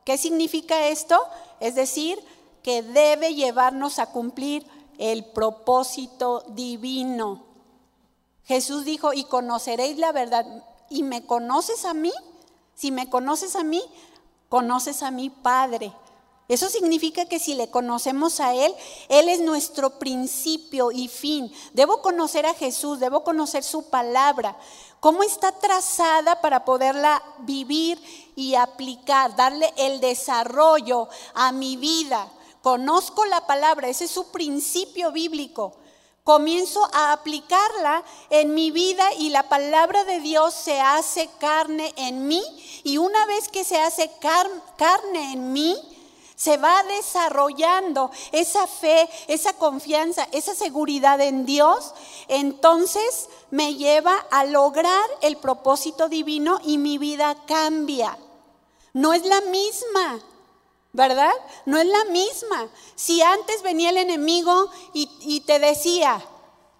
[0.06, 1.20] ¿Qué significa esto?
[1.60, 2.18] Es decir,
[2.62, 7.44] que debe llevarnos a cumplir el propósito divino.
[8.44, 10.46] Jesús dijo, y conoceréis la verdad.
[10.88, 12.12] ¿Y me conoces a mí?
[12.74, 13.82] Si me conoces a mí,
[14.48, 15.92] conoces a mi Padre.
[16.52, 18.74] Eso significa que si le conocemos a Él,
[19.08, 21.50] Él es nuestro principio y fin.
[21.72, 24.58] Debo conocer a Jesús, debo conocer su palabra
[25.00, 27.98] cómo está trazada para poderla vivir
[28.36, 32.30] y aplicar, darle el desarrollo a mi vida.
[32.60, 35.72] Conozco la palabra, ese es su principio bíblico.
[36.22, 42.28] Comienzo a aplicarla en mi vida y la palabra de Dios se hace carne en
[42.28, 42.42] mí.
[42.84, 45.91] Y una vez que se hace carne en mí,
[46.42, 51.94] se va desarrollando esa fe, esa confianza, esa seguridad en Dios,
[52.26, 58.18] entonces me lleva a lograr el propósito divino y mi vida cambia.
[58.92, 60.20] No es la misma.
[60.92, 61.32] ¿verdad?
[61.64, 62.68] No es la misma.
[62.96, 66.20] Si antes venía el enemigo y, te decía,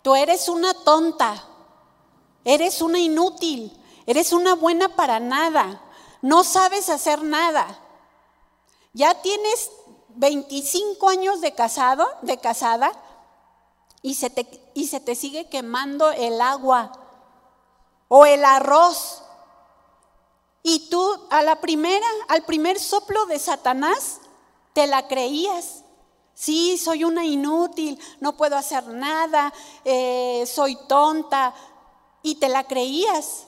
[0.03, 1.45] tú eres una tonta,
[2.45, 3.73] eres una inútil,
[4.07, 5.81] eres una buena para nada,
[6.21, 7.79] no sabes hacer nada.
[8.93, 9.71] Ya tienes
[10.09, 12.93] 25 años de casado, de casada,
[14.03, 16.93] y se te, y se te sigue quemando el agua
[18.09, 19.23] o el arroz.
[20.63, 24.21] Y tú a la primera, al primer soplo de Satanás,
[24.73, 25.85] te la creías.
[26.35, 29.53] Sí, soy una inútil, no puedo hacer nada,
[29.85, 31.55] eh, soy tonta.
[32.23, 33.47] Y te la creías.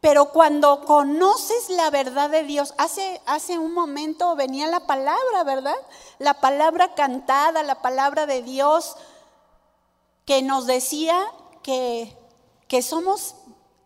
[0.00, 5.76] Pero cuando conoces la verdad de Dios, hace, hace un momento venía la palabra, ¿verdad?
[6.18, 8.96] La palabra cantada, la palabra de Dios,
[10.24, 11.24] que nos decía
[11.62, 12.16] que,
[12.68, 13.36] que somos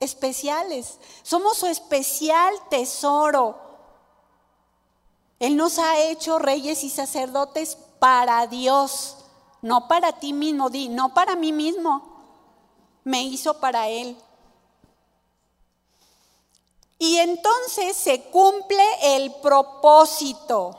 [0.00, 3.58] especiales, somos su especial tesoro.
[5.38, 9.16] Él nos ha hecho reyes y sacerdotes para Dios,
[9.62, 12.02] no para ti mismo, di, no para mí mismo,
[13.04, 14.16] me hizo para Él.
[17.00, 18.84] Y entonces se cumple
[19.16, 20.78] el propósito.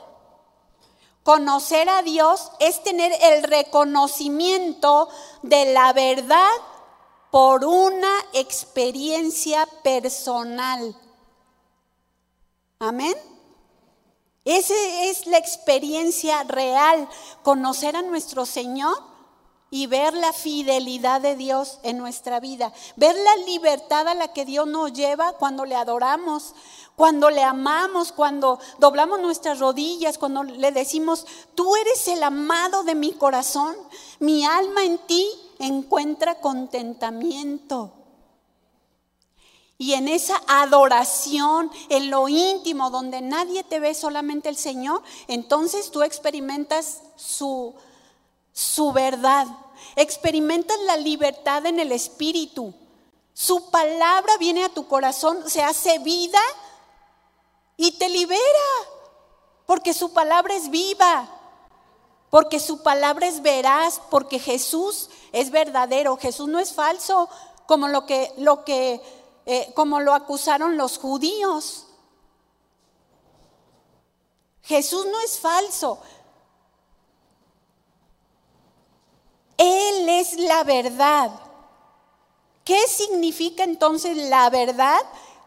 [1.24, 5.08] Conocer a Dios es tener el reconocimiento
[5.42, 6.48] de la verdad
[7.32, 10.96] por una experiencia personal.
[12.78, 13.16] Amén.
[14.44, 17.08] Esa es la experiencia real,
[17.42, 19.11] conocer a nuestro Señor
[19.74, 24.44] y ver la fidelidad de Dios en nuestra vida, ver la libertad a la que
[24.44, 26.54] Dios nos lleva cuando le adoramos,
[26.94, 32.94] cuando le amamos, cuando doblamos nuestras rodillas, cuando le decimos, tú eres el amado de
[32.94, 33.74] mi corazón,
[34.18, 35.26] mi alma en ti
[35.58, 37.94] encuentra contentamiento.
[39.78, 45.90] Y en esa adoración, en lo íntimo, donde nadie te ve, solamente el Señor, entonces
[45.90, 47.74] tú experimentas su
[48.52, 49.46] su verdad.
[49.96, 52.74] Experimentas la libertad en el Espíritu.
[53.32, 56.40] Su palabra viene a tu corazón, se hace vida
[57.76, 58.40] y te libera.
[59.66, 61.28] Porque su palabra es viva.
[62.30, 64.00] Porque su palabra es veraz.
[64.10, 66.16] Porque Jesús es verdadero.
[66.16, 67.28] Jesús no es falso
[67.66, 69.00] como lo que, lo que,
[69.46, 71.86] eh, como lo acusaron los judíos.
[74.62, 76.00] Jesús no es falso.
[79.62, 81.30] Él es la verdad.
[82.64, 85.00] ¿Qué significa entonces la verdad?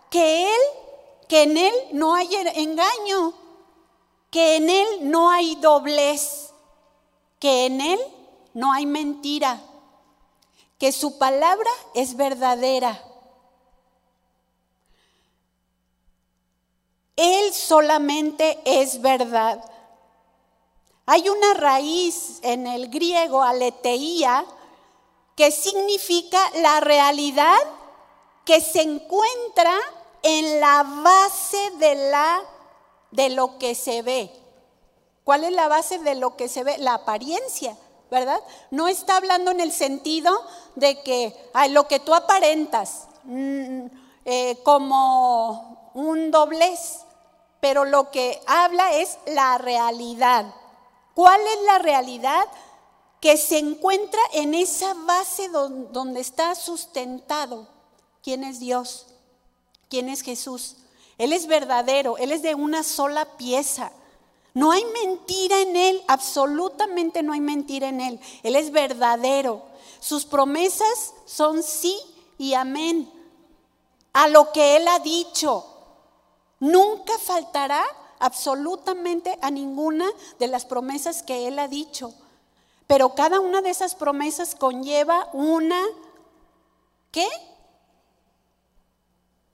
[0.09, 0.61] Que Él,
[1.27, 3.33] que en Él no hay engaño,
[4.31, 6.51] que en Él no hay doblez,
[7.39, 7.99] que en Él
[8.53, 9.61] no hay mentira,
[10.77, 13.01] que su palabra es verdadera.
[17.17, 19.74] Él solamente es verdad.
[21.05, 24.45] Hay una raíz en el griego, aleteía,
[25.35, 27.57] que significa la realidad
[28.45, 29.73] que se encuentra
[30.23, 32.41] en la base de, la,
[33.11, 34.31] de lo que se ve.
[35.23, 36.77] ¿Cuál es la base de lo que se ve?
[36.77, 37.75] La apariencia,
[38.09, 38.39] ¿verdad?
[38.71, 40.31] No está hablando en el sentido
[40.75, 43.85] de que ay, lo que tú aparentas mm,
[44.25, 46.99] eh, como un doblez,
[47.59, 50.45] pero lo que habla es la realidad.
[51.15, 52.45] ¿Cuál es la realidad
[53.21, 57.67] que se encuentra en esa base donde está sustentado?
[58.21, 59.07] ¿Quién es Dios?
[59.89, 60.75] ¿Quién es Jesús?
[61.17, 63.93] Él es verdadero, Él es de una sola pieza.
[64.53, 68.19] No hay mentira en Él, absolutamente no hay mentira en Él.
[68.43, 69.63] Él es verdadero.
[70.01, 71.97] Sus promesas son sí
[72.37, 73.09] y amén
[74.11, 75.65] a lo que Él ha dicho.
[76.59, 77.85] Nunca faltará
[78.25, 80.09] absolutamente a ninguna
[80.39, 82.11] de las promesas que Él ha dicho.
[82.87, 85.79] Pero cada una de esas promesas conlleva una,
[87.11, 87.27] ¿qué?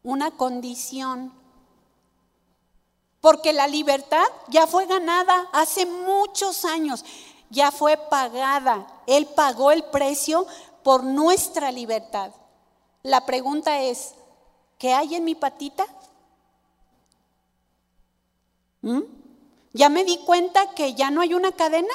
[0.04, 1.34] Una condición.
[3.20, 7.04] Porque la libertad ya fue ganada hace muchos años,
[7.50, 8.88] ya fue pagada.
[9.06, 10.48] Él pagó el precio
[10.82, 12.32] por nuestra libertad.
[13.04, 14.14] La pregunta es,
[14.78, 15.86] ¿qué hay en mi patita?
[18.82, 19.02] ¿Mm?
[19.74, 21.94] ¿Ya me di cuenta que ya no hay una cadena?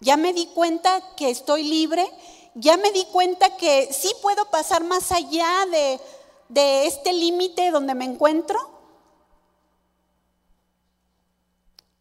[0.00, 2.06] ¿Ya me di cuenta que estoy libre?
[2.54, 6.00] ¿Ya me di cuenta que sí puedo pasar más allá de,
[6.48, 8.58] de este límite donde me encuentro?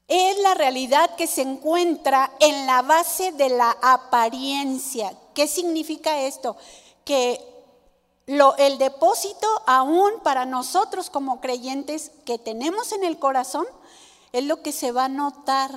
[0.07, 5.13] Es la realidad que se encuentra en la base de la apariencia.
[5.33, 6.55] ¿Qué significa esto?
[7.03, 7.39] Que
[8.57, 13.65] el depósito aún para nosotros como creyentes que tenemos en el corazón
[14.31, 15.71] es lo que se va a notar.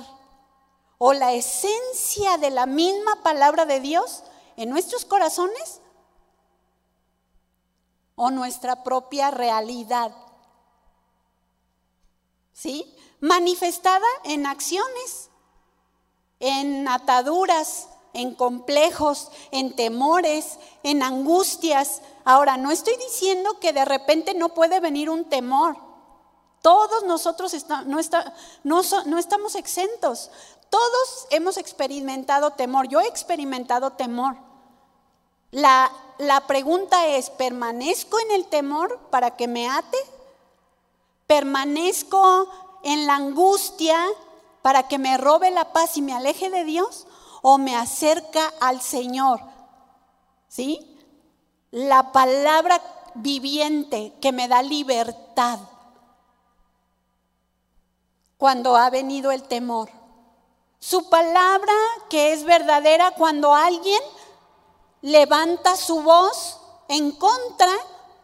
[0.97, 4.23] O la esencia de la misma palabra de Dios
[4.55, 5.81] en nuestros corazones
[8.15, 10.15] o nuestra propia realidad.
[12.53, 12.95] ¿Sí?
[13.19, 15.29] Manifestada en acciones,
[16.39, 22.01] en ataduras, en complejos, en temores, en angustias.
[22.25, 25.77] Ahora, no estoy diciendo que de repente no puede venir un temor.
[26.61, 27.55] Todos nosotros
[27.85, 30.29] no, no estamos exentos.
[30.69, 32.87] Todos hemos experimentado temor.
[32.87, 34.37] Yo he experimentado temor.
[35.51, 39.97] La, la pregunta es, ¿permanezco en el temor para que me ate?
[41.27, 42.49] ¿Permanezco
[42.83, 43.97] en la angustia
[44.61, 47.07] para que me robe la paz y me aleje de Dios?
[47.41, 49.41] ¿O me acerca al Señor?
[50.47, 50.99] ¿Sí?
[51.71, 52.81] La palabra
[53.15, 55.59] viviente que me da libertad
[58.41, 59.91] cuando ha venido el temor.
[60.79, 61.73] Su palabra
[62.09, 64.01] que es verdadera cuando alguien
[65.03, 67.71] levanta su voz en contra,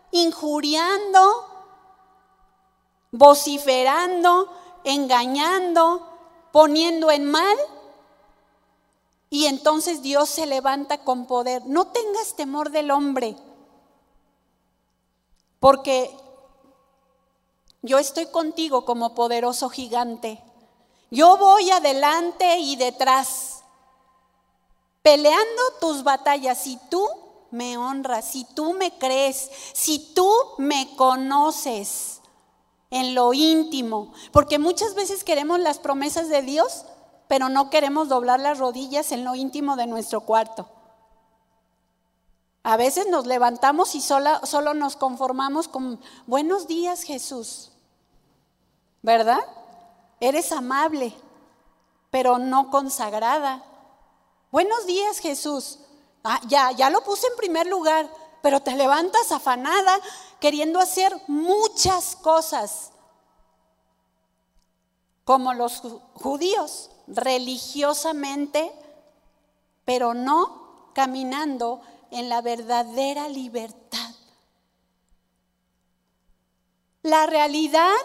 [0.09, 1.47] injuriando,
[3.11, 4.51] vociferando,
[4.85, 6.01] engañando,
[6.51, 7.57] poniendo en mal.
[9.29, 11.67] Y entonces Dios se levanta con poder.
[11.67, 13.37] No tengas temor del hombre,
[15.59, 16.11] porque
[17.87, 20.43] yo estoy contigo como poderoso gigante.
[21.09, 23.63] Yo voy adelante y detrás
[25.01, 27.07] peleando tus batallas, si tú
[27.49, 32.21] me honras, si tú me crees, si tú me conoces
[32.89, 36.83] en lo íntimo, porque muchas veces queremos las promesas de Dios,
[37.29, 40.67] pero no queremos doblar las rodillas en lo íntimo de nuestro cuarto.
[42.63, 47.71] A veces nos levantamos y solo, solo nos conformamos con buenos días Jesús,
[49.07, 49.39] ¿verdad?
[50.19, 51.13] Eres amable,
[52.11, 53.63] pero no consagrada.
[54.51, 55.79] Buenos días Jesús.
[56.25, 59.97] Ah, ya, ya lo puse en primer lugar, pero te levantas afanada
[60.41, 62.91] queriendo hacer muchas cosas,
[65.23, 65.81] como los
[66.15, 68.73] judíos, religiosamente,
[69.85, 71.79] pero no caminando
[72.11, 74.11] en la verdadera libertad.
[77.03, 77.95] La realidad,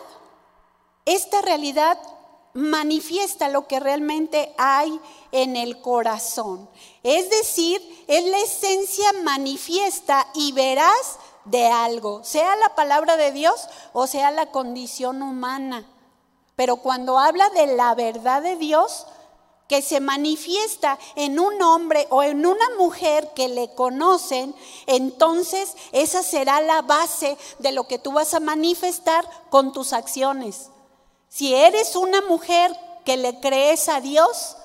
[1.05, 1.99] esta realidad
[2.55, 5.01] manifiesta lo que realmente hay
[5.33, 6.69] en el corazón.
[7.03, 13.69] Es decir, es la esencia manifiesta y verás de algo, sea la palabra de Dios
[13.93, 15.87] o sea la condición humana.
[16.55, 19.07] Pero cuando habla de la verdad de Dios,
[19.69, 24.55] que se manifiesta en un hombre o en una mujer que le conocen,
[24.87, 30.72] entonces esa será la base de lo que tú vas a manifestar con tus acciones.
[31.33, 34.59] Si eres una mujer que le crees a Dios,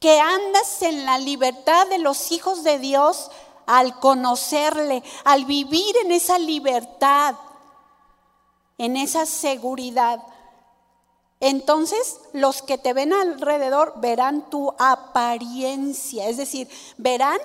[0.00, 3.30] que andas en la libertad de los hijos de Dios
[3.66, 7.34] al conocerle, al vivir en esa libertad,
[8.78, 10.22] en esa seguridad.
[11.40, 17.38] Entonces los que te ven alrededor verán tu apariencia, es decir, verán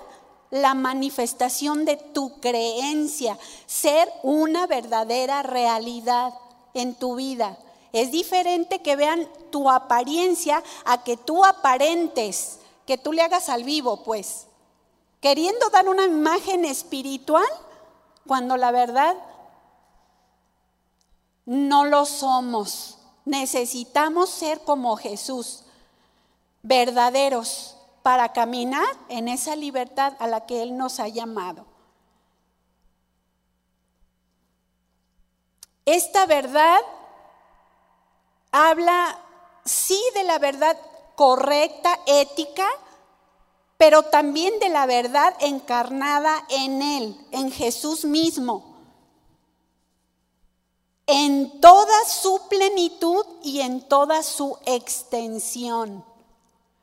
[0.51, 6.33] la manifestación de tu creencia, ser una verdadera realidad
[6.73, 7.57] en tu vida.
[7.91, 13.63] Es diferente que vean tu apariencia a que tú aparentes, que tú le hagas al
[13.63, 14.47] vivo, pues.
[15.21, 17.47] Queriendo dar una imagen espiritual
[18.27, 19.15] cuando la verdad
[21.45, 22.99] no lo somos.
[23.25, 25.63] Necesitamos ser como Jesús,
[26.61, 31.65] verdaderos, para caminar en esa libertad a la que Él nos ha llamado.
[35.85, 36.79] Esta verdad
[38.51, 39.17] habla
[39.65, 40.77] sí de la verdad
[41.15, 42.67] correcta, ética,
[43.77, 48.65] pero también de la verdad encarnada en Él, en Jesús mismo,
[51.07, 56.05] en toda su plenitud y en toda su extensión.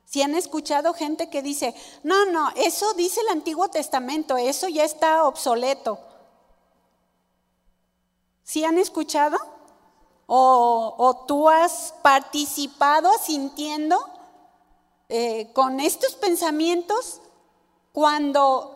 [0.07, 4.85] Si han escuchado gente que dice, no, no, eso dice el Antiguo Testamento, eso ya
[4.85, 5.99] está obsoleto.
[8.43, 9.37] ¿Sí han escuchado?
[10.27, 13.97] O, tú has participado asintiendo
[15.09, 17.21] eh, con estos pensamientos
[17.93, 18.73] cuando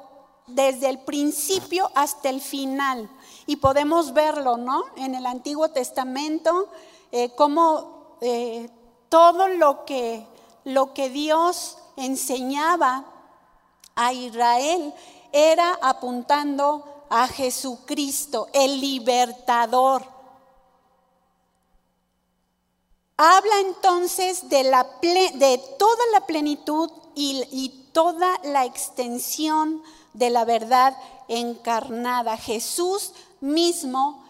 [0.46, 3.08] desde el principio hasta el final,
[3.46, 4.84] y podemos verlo, ¿no?
[4.96, 6.68] En el Antiguo Testamento,
[7.12, 8.68] eh, como eh,
[9.08, 10.26] todo lo que,
[10.64, 13.04] lo que Dios enseñaba
[13.94, 14.94] a Israel
[15.32, 20.19] era apuntando a Jesucristo, el libertador
[23.22, 24.62] Habla entonces de,
[25.78, 29.82] toda la plenitud y toda la extensión
[30.14, 30.96] de la verdad
[31.28, 32.38] encarnada.
[32.38, 33.12] Jesús
[33.42, 34.24] mismo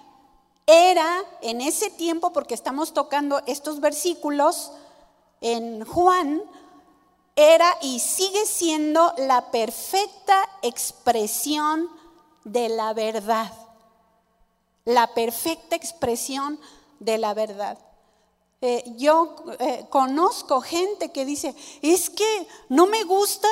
[0.66, 4.72] era en ese tiempo, porque estamos tocando estos versículos
[5.40, 6.42] en Juan,
[7.36, 11.88] era y sigue siendo la perfecta expresión
[12.42, 13.52] de la verdad.
[14.84, 16.58] La perfecta expresión
[16.98, 17.78] de la verdad.
[18.62, 23.48] Eh, yo eh, conozco gente que dice, es que no me gusta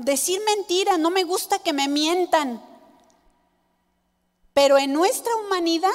[0.00, 2.62] decir mentiras, no me gusta que me mientan.
[4.54, 5.90] Pero en nuestra humanidad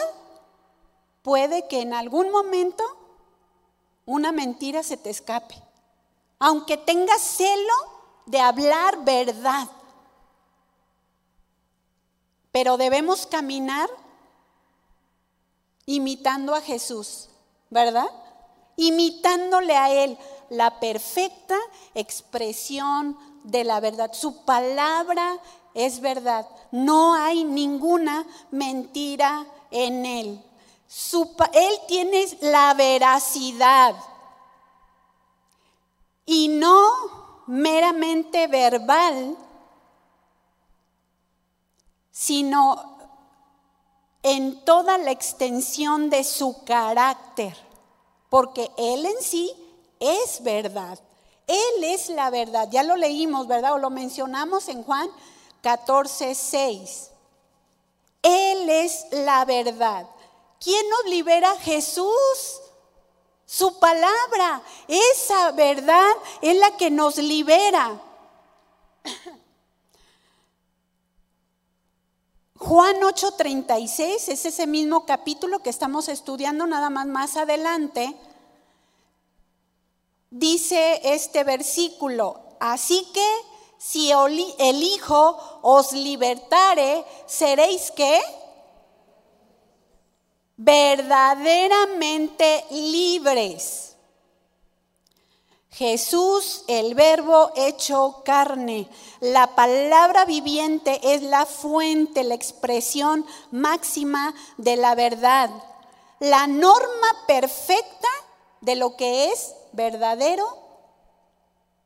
[1.24, 2.84] puede que en algún momento
[4.06, 5.56] una mentira se te escape.
[6.38, 7.74] Aunque tengas celo
[8.28, 9.68] de hablar verdad.
[12.52, 13.90] Pero debemos caminar
[15.88, 17.30] imitando a Jesús,
[17.70, 18.10] ¿verdad?
[18.76, 20.18] Imitándole a Él
[20.50, 21.58] la perfecta
[21.94, 24.12] expresión de la verdad.
[24.14, 25.38] Su palabra
[25.74, 26.48] es verdad.
[26.72, 30.44] No hay ninguna mentira en Él.
[31.54, 33.96] él tiene la veracidad
[36.26, 36.90] y no
[37.48, 39.36] meramente verbal,
[42.12, 42.98] sino
[44.24, 47.58] en toda la extensión de su carácter,
[48.32, 49.54] porque Él en sí
[50.00, 50.98] es verdad.
[51.48, 52.70] Él es la verdad.
[52.72, 53.74] Ya lo leímos, ¿verdad?
[53.74, 55.10] O lo mencionamos en Juan
[55.62, 57.12] 14, 6.
[58.24, 60.08] Él es la verdad.
[60.62, 61.58] ¿Quién nos libera?
[61.58, 62.62] Jesús.
[63.46, 68.02] Su palabra, esa verdad es la que nos libera.
[72.72, 78.16] Juan 8:36 es ese mismo capítulo que estamos estudiando nada más más adelante.
[80.30, 83.28] Dice este versículo, así que
[83.78, 88.22] si el Hijo os libertare, seréis qué?
[90.56, 93.91] verdaderamente libres.
[95.72, 98.90] Jesús, el verbo hecho carne,
[99.22, 105.50] la palabra viviente es la fuente, la expresión máxima de la verdad,
[106.20, 108.10] la norma perfecta
[108.60, 110.46] de lo que es verdadero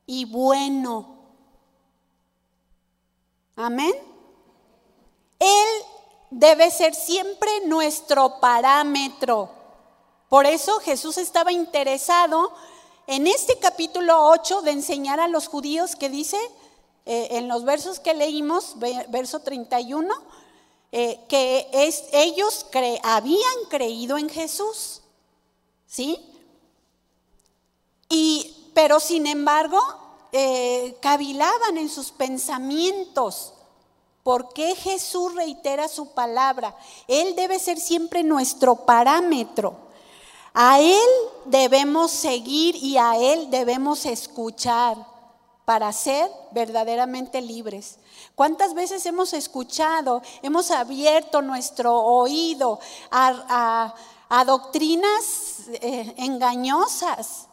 [0.04, 1.16] y bueno.
[3.54, 3.94] Amén.
[5.38, 5.68] Él
[6.30, 9.48] debe ser siempre nuestro parámetro.
[10.28, 12.75] Por eso Jesús estaba interesado en
[13.06, 16.38] este capítulo 8 de enseñar a los judíos que dice
[17.04, 18.76] eh, en los versos que leímos,
[19.08, 20.12] verso 31,
[20.92, 21.68] eh, que
[22.12, 22.66] ellos
[23.02, 25.02] habían creído en Jesús.
[25.86, 26.18] ¿Sí?
[28.08, 29.80] Y, pero sin embargo,
[30.32, 33.52] eh, cavilaban en sus pensamientos
[34.26, 36.76] ¿Por qué Jesús reitera su palabra?
[37.06, 39.85] Él debe ser siempre nuestro parámetro.
[40.58, 41.08] A Él
[41.44, 44.96] debemos seguir y a Él debemos escuchar
[45.66, 47.98] para ser verdaderamente libres.
[48.34, 52.80] ¿Cuántas veces hemos escuchado, hemos abierto nuestro oído
[53.10, 53.94] a,
[54.46, 57.48] doctrinas eh, engañosas,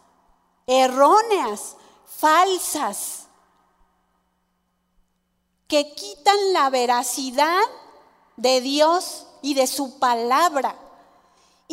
[0.66, 1.76] erróneas,
[2.06, 3.28] falsas?
[5.68, 7.64] que quitan la veracidad
[8.38, 10.83] de Dios y de su palabra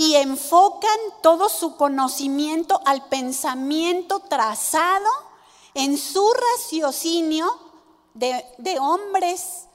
[0.00, 5.10] y enfocan todo su conocimiento al pensamiento trazado
[5.74, 7.46] en su raciocinio
[8.14, 9.66] de, hombres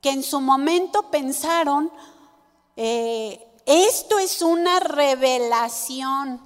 [0.00, 1.90] que en su momento pensaron,
[2.76, 6.40] eh, esto es una revelación,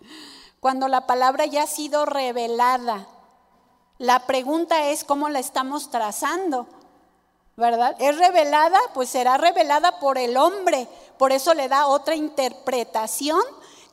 [0.58, 3.06] cuando la palabra ya ha sido revelada.
[3.98, 6.66] La pregunta es cómo la estamos trazando,
[7.56, 7.96] ¿verdad?
[7.98, 8.78] ¿Es revelada?
[8.92, 10.86] Pues será revelada por el hombre.
[11.18, 13.40] Por eso le da otra interpretación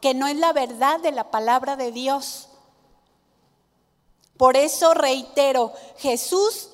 [0.02, 2.50] que no es la verdad de la palabra de Dios.
[4.38, 6.70] Por eso reitero, Jesús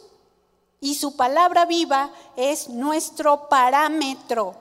[0.80, 4.56] y su palabra viva es nuestro parámetro.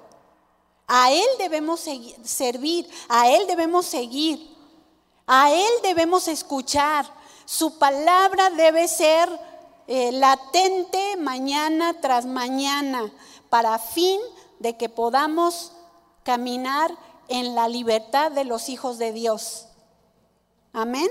[0.87, 1.87] A Él debemos
[2.25, 4.55] servir, a Él debemos seguir,
[5.27, 7.07] a Él debemos escuchar.
[7.47, 9.29] Su palabra debe ser
[9.89, 13.11] eh, latente mañana tras mañana
[13.49, 14.21] para fin
[14.59, 15.73] de que podamos
[16.25, 16.95] caminar
[17.29, 19.67] en la libertad de los hijos de Dios.
[20.75, 21.09] Amén.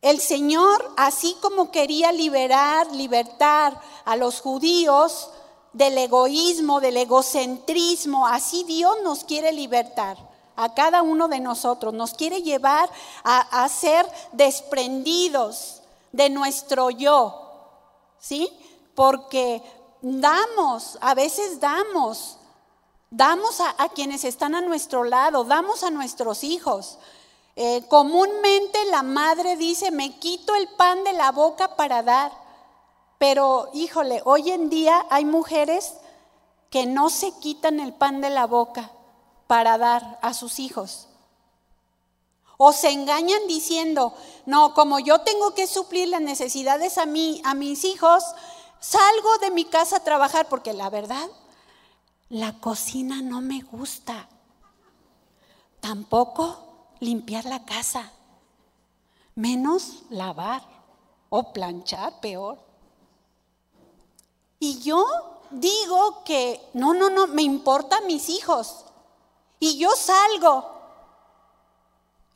[0.00, 5.28] El Señor, así como quería liberar, libertar a los judíos
[5.74, 10.16] del egoísmo, del egocentrismo, así Dios nos quiere libertar.
[10.58, 12.88] a cada uno de nosotros, nos quiere llevar
[13.24, 15.75] a, a ser desprendidos
[16.12, 17.68] de nuestro yo,
[18.18, 18.50] ¿sí?
[18.94, 19.62] Porque
[20.00, 22.38] damos, a veces damos,
[23.10, 26.98] damos a, quienes están a nuestro lado, damos a nuestros hijos.
[27.56, 32.32] Eh, comúnmente la madre dice, me quito el pan de la boca para dar.
[33.18, 35.94] Pero, híjole, hoy en día hay mujeres
[36.70, 38.90] que no se quitan el pan de la boca
[39.46, 41.08] para dar a sus hijos.
[42.56, 44.14] O se engañan diciendo,
[44.46, 48.24] no, como yo tengo que suplir las necesidades a mí, a mis hijos,
[48.80, 51.28] salgo de mi casa a trabajar porque la verdad,
[52.28, 54.28] la cocina no me gusta.
[55.80, 56.66] Tampoco
[57.00, 58.10] limpiar la casa,
[59.34, 60.62] menos lavar
[61.28, 62.58] o planchar, peor.
[64.58, 65.04] Y yo
[65.50, 68.84] digo que no, no, no, me importan mis hijos.
[69.60, 70.75] Y yo salgo.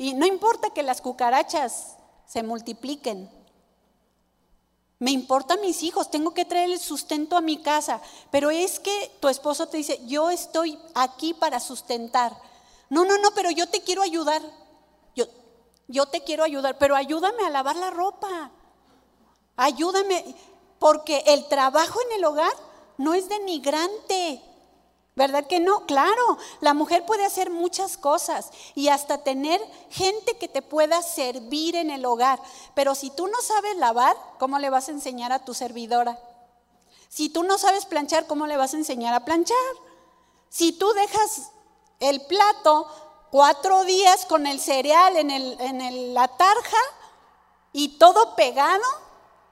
[0.00, 3.30] Y no importa que las cucarachas se multipliquen.
[4.98, 8.00] Me importan mis hijos, tengo que traer el sustento a mi casa.
[8.30, 12.34] Pero es que tu esposo te dice, yo estoy aquí para sustentar.
[12.88, 14.40] No, no, no, pero yo te quiero ayudar.
[15.14, 15.26] Yo,
[15.86, 18.50] yo te quiero ayudar, pero ayúdame a lavar la ropa.
[19.56, 20.34] Ayúdame,
[20.78, 22.54] porque el trabajo en el hogar
[22.96, 24.42] no es denigrante.
[25.20, 25.84] ¿Verdad que no?
[25.84, 29.60] Claro, la mujer puede hacer muchas cosas y hasta tener
[29.90, 32.40] gente que te pueda servir en el hogar.
[32.72, 36.18] Pero si tú no sabes lavar, ¿cómo le vas a enseñar a tu servidora?
[37.10, 39.58] Si tú no sabes planchar, ¿cómo le vas a enseñar a planchar?
[40.48, 41.50] Si tú dejas
[41.98, 42.86] el plato
[43.30, 46.80] cuatro días con el cereal en, en la tarja
[47.74, 48.86] y todo pegado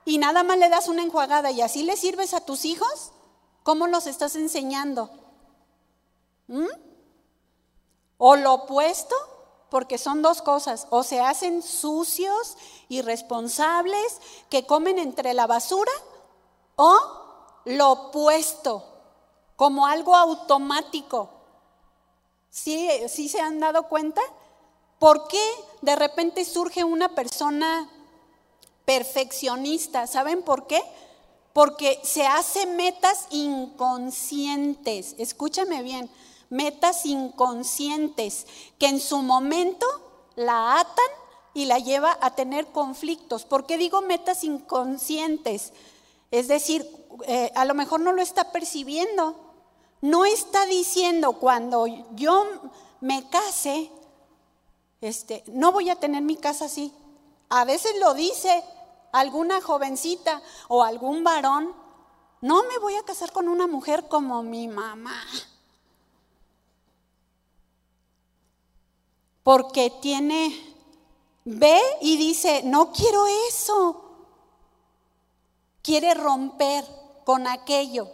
[0.06, 3.12] y nada más le das una enjuagada y así le sirves a tus hijos,
[3.64, 5.27] ¿cómo los estás enseñando?
[6.48, 6.66] ¿Mm?
[8.16, 9.14] O lo opuesto,
[9.70, 12.56] porque son dos cosas, o se hacen sucios,
[12.88, 14.20] irresponsables,
[14.50, 15.92] que comen entre la basura,
[16.76, 16.96] o
[17.64, 18.84] lo opuesto,
[19.56, 21.30] como algo automático.
[22.50, 24.22] ¿Sí, ¿Sí se han dado cuenta?
[24.98, 25.42] ¿Por qué
[25.82, 27.88] de repente surge una persona
[28.84, 30.06] perfeccionista?
[30.06, 30.82] ¿Saben por qué?
[31.52, 35.14] Porque se hace metas inconscientes.
[35.18, 36.10] Escúchame bien
[36.50, 38.46] metas inconscientes
[38.78, 39.86] que en su momento
[40.36, 41.10] la atan
[41.54, 43.44] y la lleva a tener conflictos.
[43.44, 45.72] ¿Por qué digo metas inconscientes?
[46.30, 46.86] Es decir,
[47.26, 49.34] eh, a lo mejor no lo está percibiendo.
[50.00, 52.46] No está diciendo cuando yo
[53.00, 53.90] me case,
[55.00, 56.92] este, no voy a tener mi casa así.
[57.48, 58.62] A veces lo dice
[59.12, 61.74] alguna jovencita o algún varón,
[62.40, 65.20] no me voy a casar con una mujer como mi mamá.
[69.48, 70.54] Porque tiene,
[71.46, 74.04] ve y dice, no quiero eso.
[75.80, 76.84] Quiere romper
[77.24, 78.08] con aquello.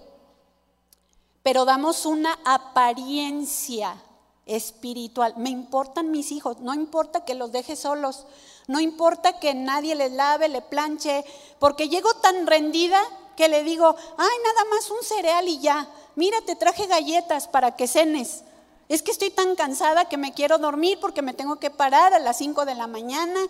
[1.43, 4.01] Pero damos una apariencia
[4.47, 5.35] espiritual.
[5.37, 8.29] Me importan mis hijos, no importa que los deje solos,
[8.69, 11.25] no importa que nadie les lave, le planche,
[11.59, 13.01] porque llego tan rendida
[13.37, 17.75] que le digo, ay, nada más un cereal y ya, mira, te traje galletas para
[17.75, 18.45] que cenes.
[18.89, 22.19] Es que estoy tan cansada que me quiero dormir porque me tengo que parar a
[22.19, 23.41] las 5 de la mañana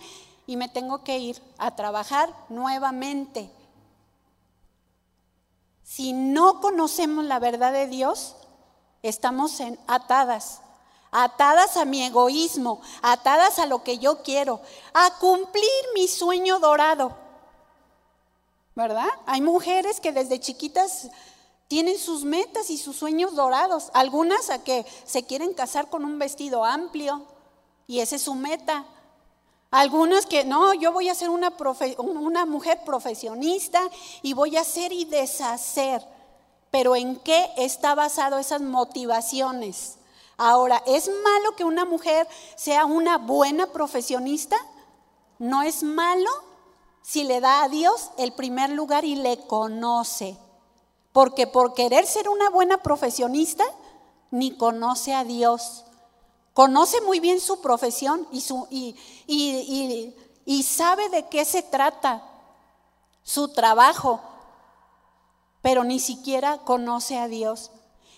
[0.47, 3.51] y me tengo que ir a trabajar nuevamente.
[5.83, 8.37] Si no conocemos la verdad de Dios,
[9.03, 10.61] estamos atadas,
[11.11, 14.61] atadas a mi egoísmo, atadas a lo que yo quiero,
[14.93, 17.17] a cumplir mi sueño dorado.
[18.75, 19.07] ¿Verdad?
[19.27, 21.11] Hay mujeres que desde chiquitas
[21.75, 23.91] tienen sus metas y sus sueños dorados.
[23.95, 27.23] Algunas a que se quieren casar con un vestido amplio
[27.89, 28.85] y esa es su meta.
[29.73, 31.53] Algunas que no, yo voy a ser una,
[31.99, 33.83] una mujer profesionista
[34.23, 36.01] y voy a hacer y deshacer.
[36.71, 39.97] Pero ¿en qué está basado esas motivaciones?
[40.37, 44.57] Ahora, ¿es malo que una mujer sea una buena profesionista?
[45.41, 46.31] No es malo
[47.03, 50.39] si le da a Dios el primer lugar y le conoce.
[51.15, 53.65] Porque por querer ser una buena profesionista,
[54.33, 55.85] ni conoce a Dios.
[56.55, 58.43] Conoce muy bien su profesión y,
[60.65, 62.21] sabe de qué se trata
[63.23, 64.21] su trabajo,
[65.63, 67.71] pero ni siquiera conoce a Dios.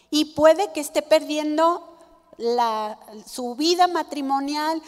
[0.08, 1.98] Y puede que esté perdiendo
[2.38, 4.82] la, su vida matrimonial,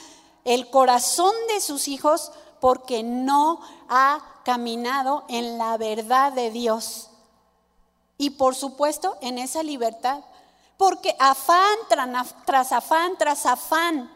[0.47, 7.11] el corazón de sus hijos, porque no ha caminado en la verdad de Dios.
[8.19, 10.23] Y por supuesto, en esa libertad,
[10.77, 11.77] Porque afán
[12.45, 14.13] tras afán tras afán,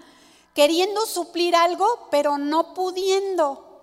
[0.54, 3.82] queriendo suplir algo, pero no pudiendo.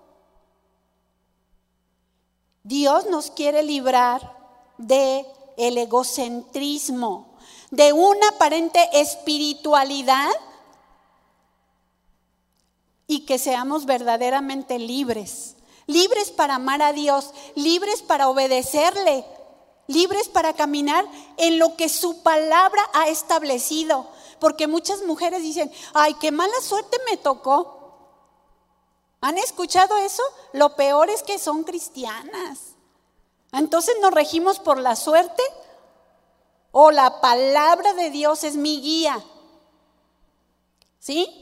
[2.62, 4.34] Dios nos quiere librar
[4.78, 5.26] de
[5.58, 7.36] el egocentrismo,
[7.70, 10.30] de una aparente espiritualidad
[13.06, 15.56] y que seamos verdaderamente libres,
[15.86, 19.26] libres para amar a Dios, libres para obedecerle,
[19.90, 21.04] libres para caminar
[21.36, 24.08] en lo que su palabra ha establecido.
[24.38, 27.78] Porque muchas mujeres dicen, ay, qué mala suerte me tocó.
[29.20, 30.22] ¿Han escuchado eso?
[30.52, 32.58] Lo peor es que son cristianas.
[33.52, 35.42] Entonces nos regimos por la suerte
[36.72, 39.22] o la palabra de Dios es mi guía.
[40.98, 41.39] ¿Sí?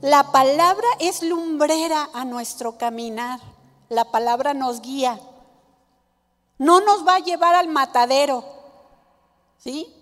[0.00, 3.40] La palabra es lumbrera a nuestro caminar.
[3.88, 5.18] La palabra nos guía.
[6.56, 8.44] No nos va a llevar al matadero.
[9.58, 9.92] ¿Sí?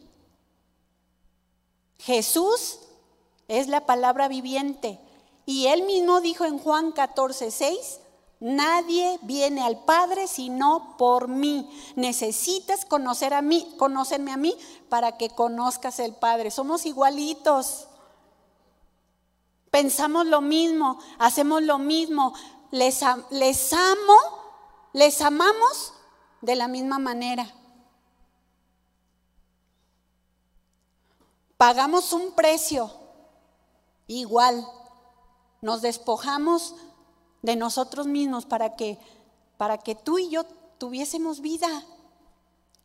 [1.99, 2.79] Jesús
[3.49, 5.01] es la palabra viviente.
[5.47, 8.01] Y él mismo dijo en Juan 14, 6,
[8.41, 11.71] nadie viene al Padre sino por mí.
[11.95, 14.55] Necesitas conocer a mí, conocerme a mí
[14.91, 16.51] para que conozcas el Padre.
[16.51, 17.89] Somos igualitos.
[19.77, 22.33] Pensamos lo mismo, hacemos lo mismo.
[22.71, 24.17] Les, les amo,
[24.95, 25.93] les amamos
[26.41, 27.47] de la misma manera.
[31.59, 32.91] Pagamos un precio
[34.07, 34.67] igual
[35.61, 36.75] nos despojamos
[37.43, 38.99] de nosotros mismos para que,
[39.59, 40.45] para que tú y yo
[40.79, 41.69] tuviésemos vida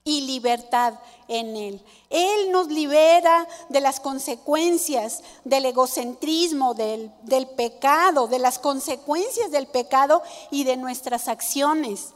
[0.04, 0.96] y libertad
[1.28, 1.86] en Él.
[2.10, 9.68] Él nos libera de las consecuencias del egocentrismo, del, del, pecado, de las consecuencias del
[9.68, 12.14] pecado y de nuestras acciones.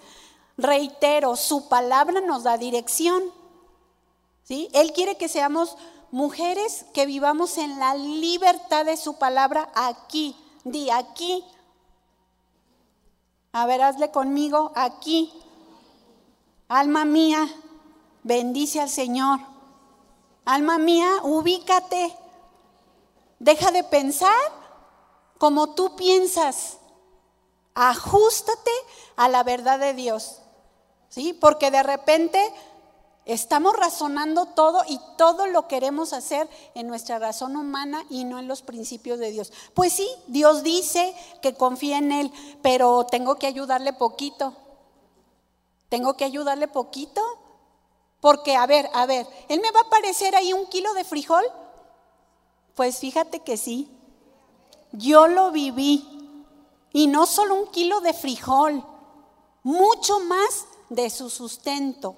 [0.57, 3.23] Reitero, su palabra nos da dirección.
[4.43, 4.69] ¿sí?
[4.73, 5.77] Él quiere que seamos
[6.11, 11.45] mujeres que vivamos en la libertad de su palabra aquí Di aquí.
[13.53, 15.31] A ver, hazle conmigo aquí.
[16.67, 17.47] Alma mía,
[18.26, 19.39] bendice al Señor.
[20.43, 22.13] Alma mía, ubícate.
[23.39, 24.34] Deja de pensar
[25.38, 26.78] como tú piensas.
[27.73, 28.71] Ajustate
[29.15, 30.39] a la verdad de Dios.
[31.09, 31.32] ¿Sí?
[31.34, 32.39] Porque de repente
[33.26, 38.47] Estamos razonando todo y todo lo queremos hacer en nuestra razón humana y no en
[38.47, 39.51] los principios de Dios.
[39.73, 44.53] Pues sí, Dios dice que confía en Él, pero tengo que ayudarle poquito.
[45.89, 47.19] Tengo que ayudarle poquito.
[48.26, 51.45] Porque, a ver, a ver, ¿Él me va a parecer ahí un kilo de frijol?
[52.73, 53.88] Pues fíjate que sí.
[54.91, 56.43] Yo lo viví.
[56.91, 58.84] Y no solo un kilo de frijol,
[59.61, 62.15] mucho más de su sustento.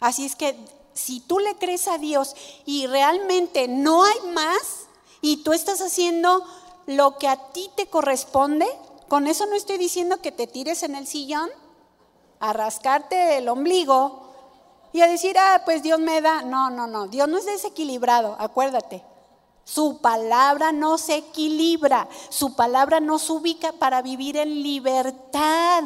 [0.00, 0.56] Así es que
[0.92, 2.34] si tú le crees a Dios
[2.66, 4.88] y realmente no hay más
[5.20, 6.44] y tú estás haciendo
[6.86, 8.66] lo que a ti te corresponde,
[9.06, 11.48] con eso no estoy diciendo que te tires en el sillón
[12.40, 14.21] a rascarte el ombligo
[14.92, 16.42] y a decir, ah, pues Dios me da.
[16.42, 19.04] No, no, no, Dios no es desequilibrado, acuérdate.
[19.64, 25.84] Su palabra no se equilibra, su palabra nos ubica para vivir en libertad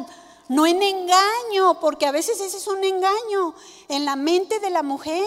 [0.49, 3.53] no en engaño, porque a veces ese es un engaño
[3.89, 5.25] en la mente de la mujer,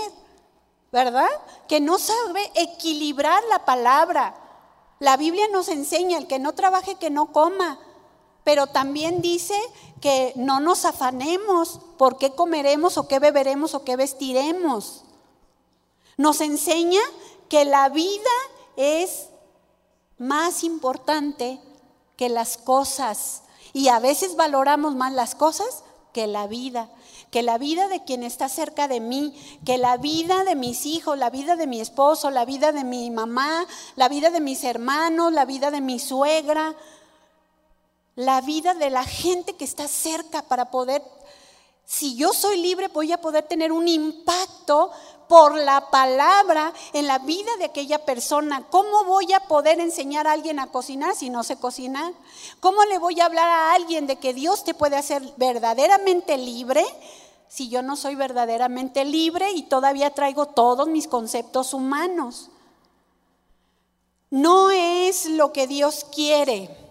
[0.93, 1.29] ¿verdad?
[1.69, 4.35] Que no sabe equilibrar la palabra.
[4.99, 7.79] La Biblia nos enseña, el que no trabaje, que no coma,
[8.45, 9.55] pero también dice
[10.01, 15.03] que no nos afanemos por qué comeremos o qué beberemos o qué vestiremos.
[16.17, 17.01] Nos enseña
[17.49, 18.31] que la vida
[18.77, 19.29] es
[20.19, 21.61] más importante
[22.17, 26.91] que las cosas y a veces valoramos más las cosas que la vida,
[27.31, 29.35] que la vida de quien está cerca de mí,
[29.65, 33.11] que la vida de mis hijos, la vida de mi esposo, la vida de mi
[33.11, 33.67] mamá,
[33.97, 36.75] la vida de mis hermanos, la vida de mi suegra,
[38.21, 41.03] la vida de la gente que está cerca para poder,
[41.85, 44.91] si yo soy libre, voy a poder tener un impacto
[45.27, 48.67] por la palabra en la vida de aquella persona.
[48.69, 52.13] ¿Cómo voy a poder enseñar a alguien a cocinar si no sé cocinar?
[52.59, 56.85] ¿Cómo le voy a hablar a alguien de que Dios te puede hacer verdaderamente libre
[57.49, 62.51] si yo no soy verdaderamente libre y todavía traigo todos mis conceptos humanos?
[64.31, 66.90] No es lo que Dios quiere.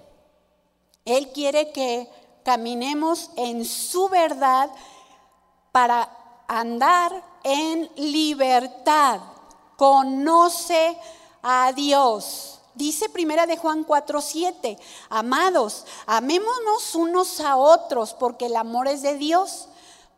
[1.18, 2.10] Él quiere que
[2.44, 4.70] caminemos en su verdad
[5.72, 6.10] para
[6.48, 9.20] andar en libertad.
[9.78, 10.98] Conoce
[11.42, 12.60] a Dios.
[12.76, 14.78] Dice primera de Juan 4:7,
[15.10, 19.68] amados, amémonos unos a otros porque el amor es de Dios.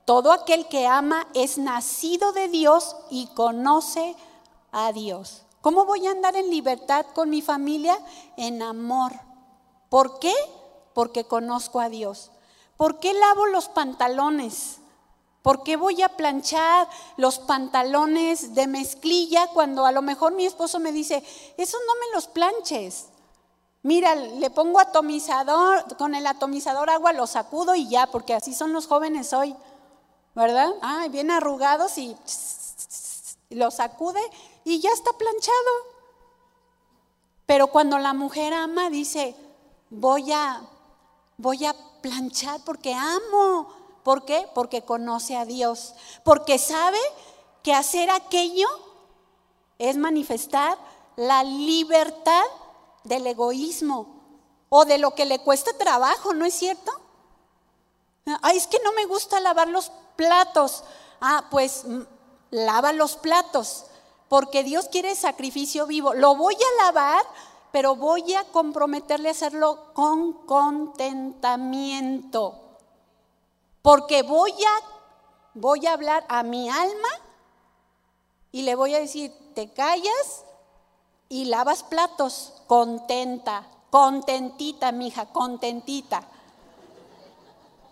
[0.06, 4.16] Todo aquel que ama es nacido de Dios y conoce
[4.72, 5.44] a Dios.
[5.62, 7.98] ¿Cómo voy a andar en libertad con mi familia?
[8.36, 9.12] En amor.
[9.90, 10.34] ¿Por qué?
[10.94, 12.32] Porque conozco a Dios.
[12.78, 14.78] ¿Por qué lavo los pantalones?
[15.42, 16.88] ¿Por qué voy a planchar
[17.18, 21.24] los pantalones de mezclilla cuando a lo mejor mi esposo me dice,
[21.58, 23.08] eso no me los planches?
[23.84, 28.74] Mira, le pongo atomizador, con el atomizador agua lo sacudo y ya, porque así son
[28.74, 29.56] los jóvenes hoy,
[30.36, 30.72] ¿verdad?
[30.84, 32.16] Ah, bien arrugados y
[33.50, 34.22] lo sacude
[34.64, 35.92] y ya está planchado.
[37.48, 39.36] Pero cuando la mujer ama, dice,
[39.90, 40.62] voy a,
[41.42, 43.68] voy a planchar porque amo.
[44.04, 44.48] ¿Por qué?
[44.56, 45.94] Porque conoce a Dios.
[46.24, 47.00] Porque sabe
[47.64, 48.68] que hacer aquello
[49.78, 50.78] es manifestar
[51.16, 52.44] la libertad
[53.04, 54.22] del egoísmo
[54.70, 56.92] o de lo que le cuesta trabajo, ¿no es cierto?
[58.42, 60.84] Ay, es que no me gusta lavar los platos.
[61.20, 62.02] Ah, pues mm,
[62.52, 63.86] lava los platos,
[64.30, 66.14] porque Dios quiere sacrificio vivo.
[66.14, 67.26] Lo voy a lavar
[67.72, 72.58] pero voy a comprometerle a hacerlo con contentamiento.
[73.82, 74.82] Porque voy a,
[75.54, 77.08] voy a hablar a mi alma
[78.52, 80.44] y le voy a decir, te callas
[81.30, 86.28] y lavas platos, contenta, contentita, mija, contentita.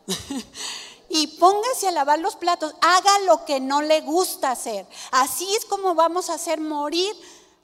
[1.09, 4.85] y póngase a lavar los platos, haga lo que no le gusta hacer.
[5.11, 7.15] Así es como vamos a hacer morir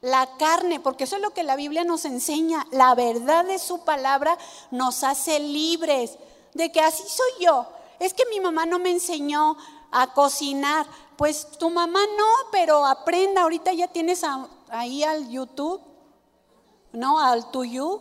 [0.06, 2.68] la carne, porque eso es lo que la Biblia nos enseña.
[2.70, 4.38] La verdad de su palabra
[4.70, 6.20] nos hace libres
[6.54, 7.66] de que así soy yo.
[8.00, 9.58] Es que mi mamá no me enseñó
[9.92, 10.86] a cocinar.
[11.18, 13.42] Pues tu mamá no, pero aprenda.
[13.42, 14.22] Ahorita ya tienes
[14.70, 15.82] ahí al YouTube,
[16.92, 17.20] ¿no?
[17.20, 18.00] Al tuyo.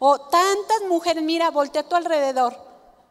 [0.00, 2.56] O tantas mujeres, mira, voltea a tu alrededor.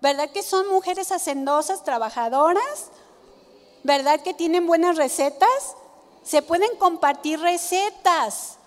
[0.02, 2.92] ¿Verdad que son mujeres hacendosas, trabajadoras?
[3.84, 5.78] ¿Verdad que tienen buenas recetas?
[6.28, 8.58] Se pueden compartir recetas,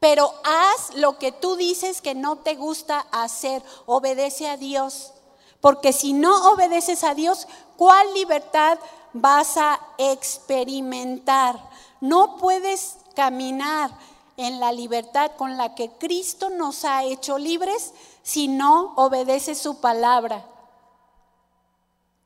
[0.00, 3.62] pero haz lo que tú dices que no te gusta hacer.
[3.86, 5.12] Obedece a Dios.
[5.60, 7.46] Porque si no obedeces a Dios,
[7.76, 8.80] ¿cuál libertad
[9.12, 11.56] vas a experimentar?
[12.00, 13.92] No puedes caminar
[14.36, 17.94] en la libertad con la que Cristo nos ha hecho libres
[18.24, 20.44] si no obedeces su palabra.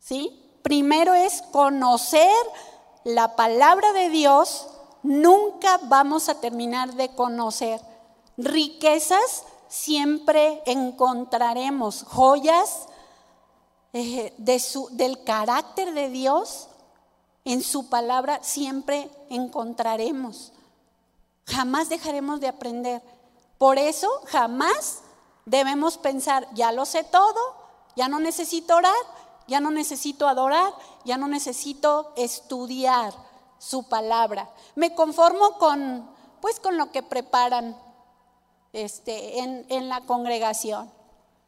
[0.01, 0.43] ¿Sí?
[0.63, 2.33] Primero es conocer
[3.07, 4.67] la palabra de Dios,
[5.05, 7.81] nunca vamos a terminar de conocer.
[8.37, 12.89] Riquezas siempre encontraremos, joyas
[13.93, 16.67] eh, del carácter de Dios
[17.45, 20.53] en su palabra siempre encontraremos.
[21.47, 23.03] Jamás dejaremos de aprender.
[23.57, 25.03] Por eso jamás
[25.45, 27.39] debemos pensar, ya lo sé todo,
[27.95, 28.93] ya no necesito orar,
[29.47, 30.73] ya no necesito adorar,
[31.05, 33.13] ya no necesito estudiar
[33.59, 34.49] su palabra.
[34.75, 36.09] Me conformo con,
[36.41, 37.77] pues, con lo que preparan
[38.73, 40.91] este, en, la congregación.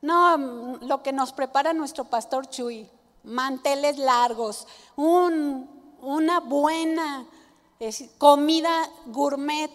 [0.00, 0.36] No,
[0.80, 2.88] lo que nos prepara nuestro pastor Chuy,
[3.24, 7.26] manteles largos, una buena
[8.18, 9.70] comida gourmet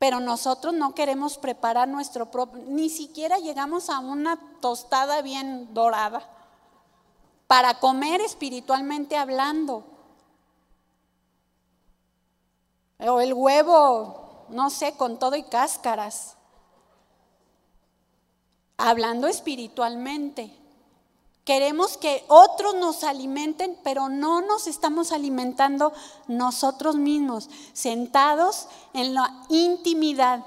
[0.00, 6.26] pero nosotros no queremos preparar nuestro propio, ni siquiera llegamos a una tostada bien dorada
[7.46, 9.84] para comer espiritualmente hablando.
[12.98, 16.34] O el huevo, no sé, con todo y cáscaras.
[18.78, 20.59] Hablando espiritualmente.
[21.44, 25.92] Queremos que otros nos alimenten, pero no nos estamos alimentando
[26.28, 30.44] nosotros mismos, sentados en la intimidad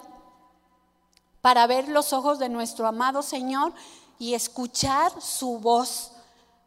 [1.41, 3.73] para ver los ojos de nuestro amado Señor
[4.19, 6.11] y escuchar su voz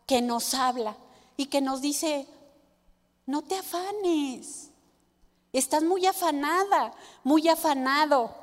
[0.07, 0.97] que nos habla
[1.37, 2.27] y que nos dice,
[3.27, 4.71] no te afanes,
[5.53, 8.35] estás muy afanada, muy afanado,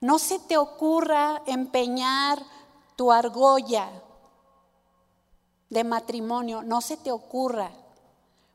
[0.00, 2.44] no se te ocurra empeñar
[2.96, 3.90] tu argolla
[5.70, 7.70] de matrimonio, no se te ocurra.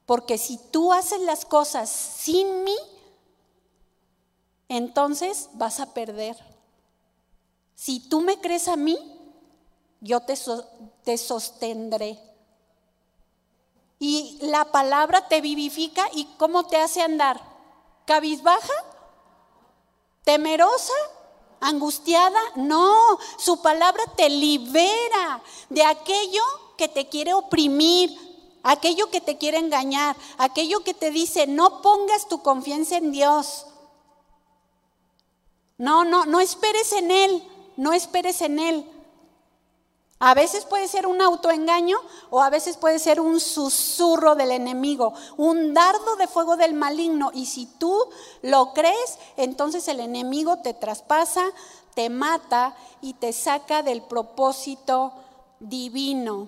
[0.05, 2.75] Porque si tú haces las cosas sin mí,
[4.67, 6.37] entonces vas a perder.
[7.75, 8.97] Si tú me crees a mí,
[10.01, 10.37] yo te,
[11.03, 12.19] te sostendré.
[13.99, 17.41] Y la palabra te vivifica y cómo te hace andar.
[18.05, 18.73] ¿Cabizbaja?
[20.25, 20.93] ¿Temerosa?
[21.61, 22.39] ¿Angustiada?
[22.55, 26.43] No, su palabra te libera de aquello
[26.77, 28.11] que te quiere oprimir,
[28.63, 33.67] aquello que te quiere engañar, aquello que te dice, no pongas tu confianza en Dios,
[35.77, 37.43] No, no, no esperes en Él,
[37.75, 38.85] no esperes en Él.
[40.19, 41.97] A veces puede ser un autoengaño
[42.29, 47.31] o a veces puede ser un susurro del enemigo, un dardo de fuego del maligno.
[47.33, 47.97] Y si tú
[48.41, 51.43] lo crees, entonces el enemigo te traspasa,
[51.93, 55.11] te mata y te saca del propósito
[55.59, 56.47] divino.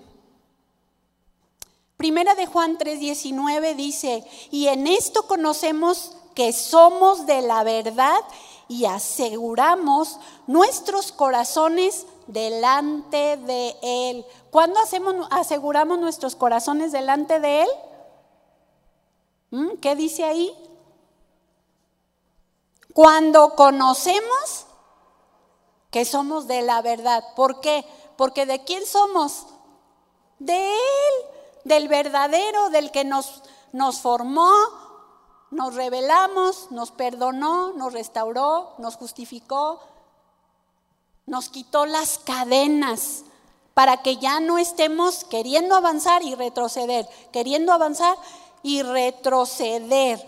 [1.96, 8.20] Primera de Juan 3:19 dice, y en esto conocemos que somos de la verdad
[8.68, 14.26] y aseguramos nuestros corazones delante de Él.
[14.50, 17.68] ¿Cuándo hacemos, aseguramos nuestros corazones delante de Él?
[19.50, 19.76] ¿Mm?
[19.80, 20.54] ¿Qué dice ahí?
[22.92, 24.66] Cuando conocemos
[25.90, 27.24] que somos de la verdad.
[27.34, 27.86] ¿Por qué?
[28.18, 29.46] Porque de quién somos?
[30.38, 31.35] De Él,
[31.66, 33.42] del verdadero, del que nos,
[33.72, 34.52] nos formó,
[35.50, 39.80] nos revelamos, nos perdonó, nos restauró, nos justificó,
[41.26, 43.24] nos quitó las cadenas
[43.74, 48.16] para que ya no estemos queriendo avanzar y retroceder, queriendo avanzar
[48.62, 50.24] y retroceder.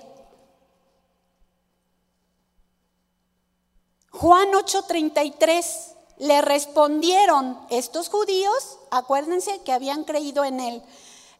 [4.10, 10.82] Juan 8:33 le respondieron estos judíos, acuérdense que habían creído en él,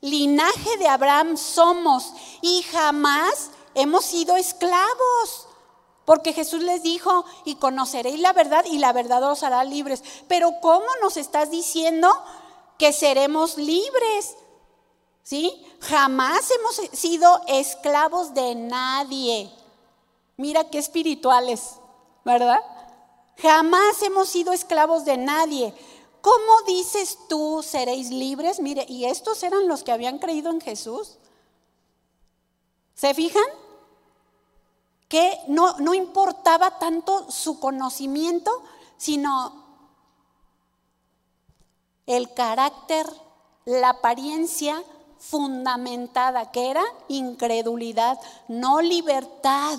[0.01, 5.47] linaje de Abraham somos y jamás hemos sido esclavos.
[6.05, 10.03] Porque Jesús les dijo, y conoceréis la verdad y la verdad os hará libres.
[10.27, 12.09] Pero ¿cómo nos estás diciendo
[12.79, 14.35] que seremos libres?
[15.23, 15.63] ¿Sí?
[15.81, 19.53] Jamás hemos sido esclavos de nadie.
[20.39, 21.75] Mira qué espirituales,
[22.25, 22.61] ¿verdad?
[23.37, 25.75] Jamás hemos sido esclavos de nadie.
[26.21, 28.61] ¿Cómo dices tú seréis libres?
[28.61, 31.17] Mire, y estos eran los que habían creído en Jesús.
[32.95, 33.45] ¿Se fijan?
[35.09, 38.63] que no, no importaba tanto su conocimiento,
[38.99, 39.65] sino
[42.07, 43.07] el carácter,
[43.65, 44.83] la apariencia
[45.19, 49.79] fundamentada, que era incredulidad, no libertad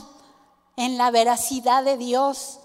[0.76, 2.60] en la veracidad de Dios,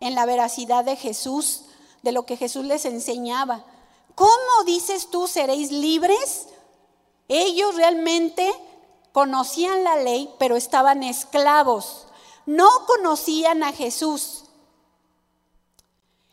[0.00, 1.64] en la veracidad de Jesús,
[2.06, 3.64] de lo que Jesús les enseñaba.
[4.14, 6.46] ¿Cómo dices tú seréis libres?
[7.26, 8.48] Ellos realmente
[9.10, 12.06] conocían la ley, pero estaban esclavos.
[12.46, 14.44] No conocían a Jesús.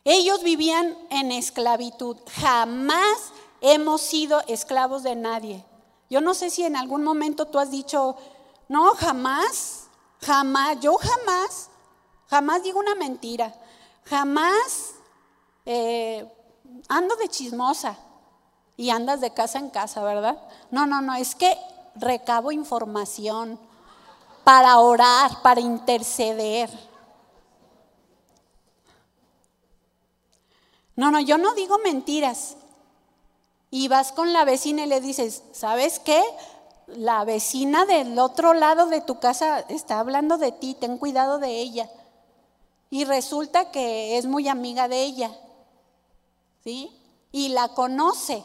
[0.03, 2.17] Ellos vivían en esclavitud.
[2.39, 5.65] Jamás hemos sido esclavos de nadie.
[6.07, 8.15] Yo no sé si en algún momento tú has dicho,
[8.69, 9.85] no, jamás,
[10.21, 11.69] jamás, yo jamás,
[12.27, 13.55] jamás digo una mentira,
[14.03, 14.92] jamás
[15.65, 16.27] eh,
[16.89, 17.97] ando de chismosa
[18.77, 20.37] y andas de casa en casa, ¿verdad?
[20.71, 21.57] No, no, no, es que
[21.95, 23.59] recabo información
[24.43, 26.69] para orar, para interceder.
[30.95, 32.57] No, no, yo no digo mentiras.
[33.71, 36.21] Y vas con la vecina y le dices, ¿sabes qué?
[36.87, 41.59] La vecina del otro lado de tu casa está hablando de ti, ten cuidado de
[41.59, 41.89] ella.
[42.91, 45.31] Y resulta que es muy amiga de ella.
[46.63, 46.91] ¿Sí?
[47.31, 48.43] Y la conoce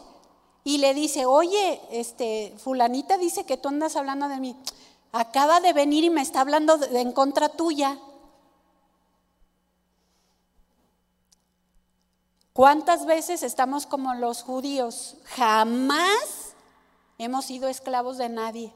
[0.64, 4.56] y le dice, oye, este, fulanita dice que tú andas hablando de mí.
[5.12, 7.98] Acaba de venir y me está hablando en contra tuya.
[12.52, 15.16] ¿Cuántas veces estamos como los judíos?
[15.24, 16.54] Jamás
[17.16, 18.72] hemos sido esclavos de nadie,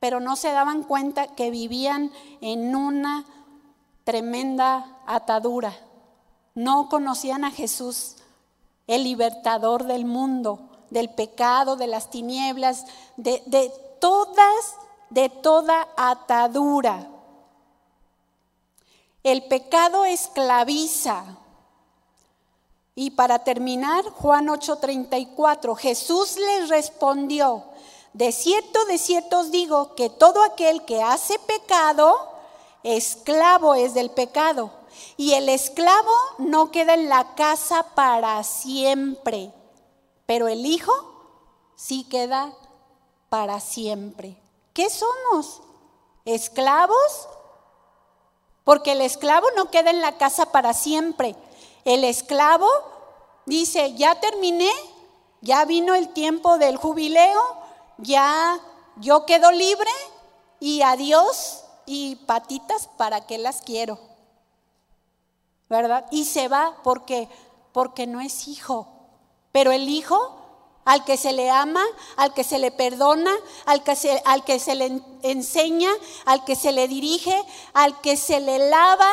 [0.00, 2.10] pero no se daban cuenta que vivían
[2.40, 3.26] en una
[4.04, 5.78] tremenda atadura.
[6.54, 8.16] No conocían a Jesús,
[8.86, 12.84] el libertador del mundo del pecado, de las tinieblas,
[13.16, 13.70] de, de
[14.00, 14.76] todas,
[15.10, 17.08] de toda atadura.
[19.24, 21.24] El pecado esclaviza.
[22.94, 27.64] Y para terminar, Juan 8:34, Jesús les respondió,
[28.12, 32.14] de cierto, de cierto os digo que todo aquel que hace pecado,
[32.84, 34.70] esclavo es del pecado.
[35.16, 39.52] Y el esclavo no queda en la casa para siempre
[40.26, 40.92] pero el Hijo
[41.76, 42.52] sí queda
[43.28, 44.36] para siempre.
[44.72, 45.60] ¿Qué somos?
[46.24, 47.28] ¿Esclavos?
[48.64, 51.36] Porque el esclavo no queda en la casa para siempre.
[51.84, 52.68] El esclavo
[53.44, 54.70] dice, ya terminé,
[55.42, 57.42] ya vino el tiempo del jubileo,
[57.98, 58.58] ya
[58.96, 59.90] yo quedo libre
[60.60, 63.98] y adiós y patitas, ¿para qué las quiero?
[65.74, 66.06] ¿Verdad?
[66.10, 67.28] Y se va porque
[67.72, 68.86] porque no es hijo.
[69.50, 70.36] Pero el Hijo,
[70.84, 71.84] al que se le ama,
[72.16, 73.32] al que se le perdona,
[73.66, 75.90] al que se, al que se le enseña,
[76.24, 77.36] al que se le dirige,
[77.72, 79.10] al que se le lava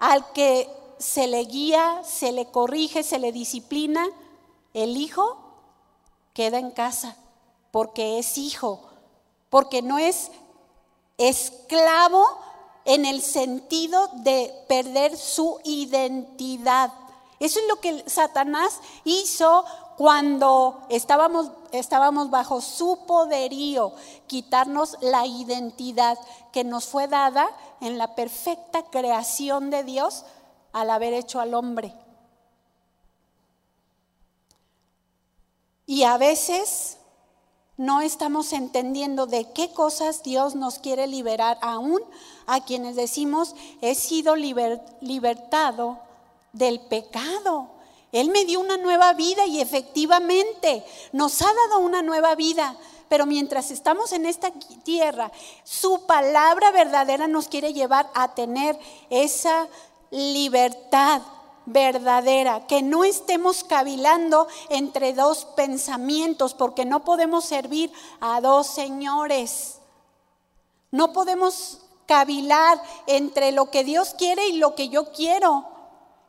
[0.00, 0.68] al que
[0.98, 4.08] se le guía, se le corrige, se le disciplina,
[4.74, 5.36] el hijo
[6.32, 7.16] queda en casa
[7.70, 8.80] porque es hijo,
[9.50, 10.30] porque no es
[11.18, 12.26] esclavo
[12.84, 16.92] en el sentido de perder su identidad.
[17.38, 19.64] Eso es lo que Satanás hizo
[19.96, 23.92] cuando estábamos, estábamos bajo su poderío,
[24.26, 26.18] quitarnos la identidad
[26.52, 27.50] que nos fue dada
[27.80, 30.24] en la perfecta creación de Dios
[30.72, 31.94] al haber hecho al hombre.
[35.86, 36.99] Y a veces
[37.80, 42.02] no estamos entendiendo de qué cosas Dios nos quiere liberar, aún
[42.46, 45.98] a quienes decimos, he sido libertado
[46.52, 47.70] del pecado.
[48.12, 52.76] Él me dio una nueva vida y efectivamente nos ha dado una nueva vida.
[53.08, 54.52] Pero mientras estamos en esta
[54.84, 55.32] tierra,
[55.64, 58.78] su palabra verdadera nos quiere llevar a tener
[59.08, 59.68] esa
[60.10, 61.22] libertad
[61.72, 69.78] verdadera, que no estemos cavilando entre dos pensamientos, porque no podemos servir a dos señores.
[70.90, 75.64] No podemos cavilar entre lo que Dios quiere y lo que yo quiero.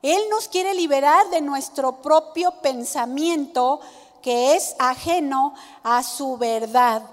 [0.02, 3.80] Él nos quiere liberar de nuestro propio pensamiento
[4.22, 7.04] que es ajeno a su verdad,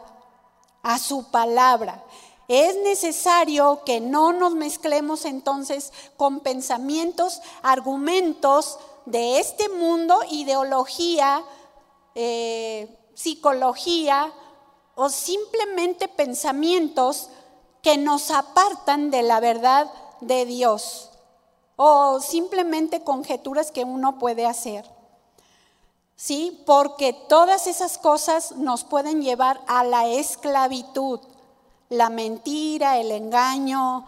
[0.82, 2.02] a su palabra.
[2.48, 11.44] Es necesario que no nos mezclemos entonces con pensamientos, argumentos de este mundo, ideología,
[12.14, 14.32] eh, psicología
[14.94, 17.28] o simplemente pensamientos
[17.82, 19.92] que nos apartan de la verdad
[20.22, 21.10] de Dios
[21.76, 24.86] o simplemente conjeturas que uno puede hacer.
[26.16, 26.62] ¿Sí?
[26.66, 31.20] Porque todas esas cosas nos pueden llevar a la esclavitud
[31.88, 34.06] la mentira, el engaño,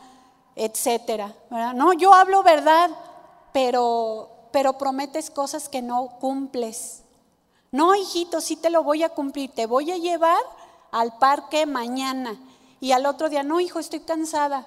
[0.56, 1.34] etcétera.
[1.74, 2.90] No, yo hablo verdad,
[3.52, 7.02] pero, pero prometes cosas que no cumples.
[7.72, 10.42] No, hijito, sí te lo voy a cumplir, te voy a llevar
[10.90, 12.38] al parque mañana.
[12.80, 14.66] Y al otro día, no, hijo, estoy cansada.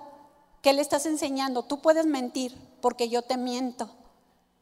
[0.62, 1.64] ¿Qué le estás enseñando?
[1.64, 3.90] Tú puedes mentir porque yo te miento.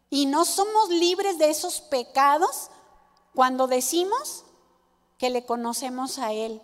[0.10, 2.70] Y no somos libres de esos pecados
[3.36, 4.44] cuando decimos
[5.18, 6.62] que le conocemos a Él.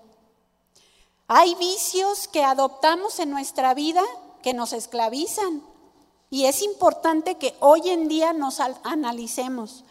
[1.29, 4.01] Hay vicios que adoptamos en nuestra vida
[4.41, 5.61] que nos esclavizan.
[6.29, 9.83] Y es importante que hoy en día nos analicemos,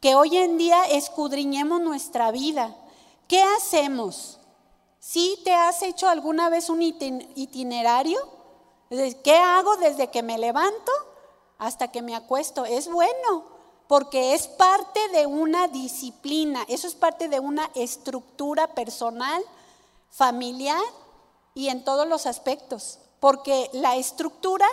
[0.00, 2.76] que hoy en día escudriñemos nuestra vida.
[3.26, 4.38] ¿Qué hacemos?
[4.98, 8.20] ¿Sí te has hecho alguna vez un itinerario?
[8.90, 10.92] ¿Qué hago desde que me levanto
[11.58, 12.66] hasta que me acuesto?
[12.66, 13.44] Es bueno,
[13.86, 19.42] porque es parte de una disciplina, eso es parte de una estructura personal
[20.12, 20.80] familiar
[21.54, 24.68] y en todos los aspectos, porque la estructura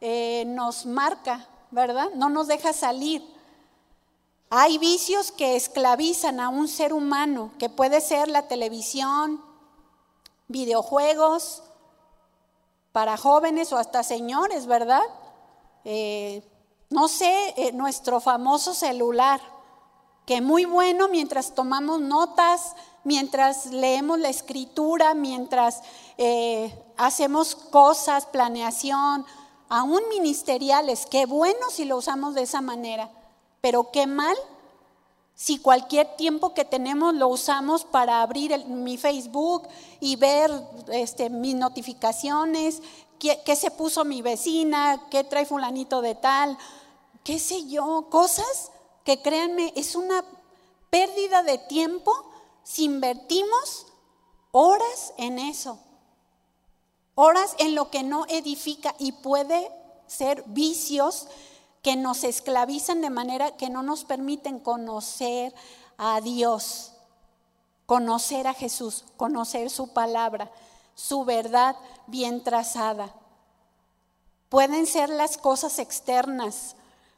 [0.00, 2.10] eh, nos marca, ¿verdad?
[2.14, 3.22] No nos deja salir.
[4.48, 9.44] Hay vicios que esclavizan a un ser humano, que puede ser la televisión,
[10.48, 11.62] videojuegos,
[12.92, 15.02] para jóvenes o hasta señores, ¿verdad?
[15.84, 16.42] Eh,
[16.90, 19.40] no sé, eh, nuestro famoso celular,
[20.30, 25.82] que muy bueno mientras tomamos notas, mientras leemos la escritura, mientras
[26.18, 29.26] eh, hacemos cosas, planeación,
[29.68, 31.06] aún ministeriales.
[31.06, 33.10] Qué bueno si lo usamos de esa manera,
[33.60, 34.36] pero qué mal
[35.34, 39.66] si cualquier tiempo que tenemos lo usamos para abrir mi Facebook
[39.98, 40.48] y ver
[40.92, 42.82] este, mis notificaciones,
[43.18, 46.56] qué, qué se puso mi vecina, qué trae fulanito de tal,
[47.24, 48.70] qué sé yo, cosas
[49.10, 50.24] que créanme, es una
[50.88, 52.12] pérdida de tiempo
[52.62, 53.88] si invertimos
[54.52, 55.80] horas en eso,
[57.16, 59.68] horas en lo que no edifica y puede
[60.06, 61.26] ser vicios
[61.82, 65.52] que nos esclavizan de manera que no nos permiten conocer
[65.98, 66.92] a Dios,
[67.86, 70.52] conocer a Jesús, conocer su palabra,
[70.94, 71.74] su verdad
[72.06, 73.12] bien trazada.
[74.48, 76.76] Pueden ser las cosas externas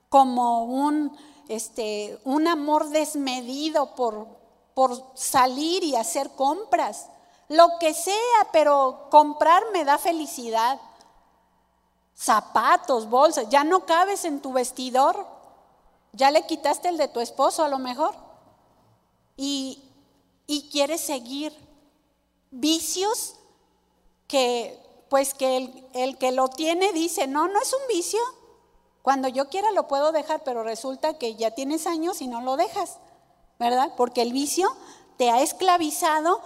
[0.09, 1.15] como un,
[1.55, 4.27] este, un amor desmedido por,
[4.75, 7.07] por salir y hacer compras.
[7.49, 10.81] Lo que sea, pero comprar me da felicidad.
[12.17, 15.27] Zapatos, bolsas, ya no cabes en tu vestidor.
[16.13, 18.15] Ya le quitaste el de tu esposo a lo mejor.
[19.37, 19.83] Y,
[20.47, 21.55] y quieres seguir
[22.51, 23.35] vicios
[24.27, 28.21] que, pues que el, el que lo tiene dice, no, no es un vicio.
[29.03, 32.57] Cuando yo quiera lo puedo dejar, pero resulta que ya tienes años y no lo
[32.57, 32.99] dejas.
[33.63, 33.93] ¿verdad?
[33.97, 34.69] Porque el vicio
[35.17, 36.41] te ha esclavizado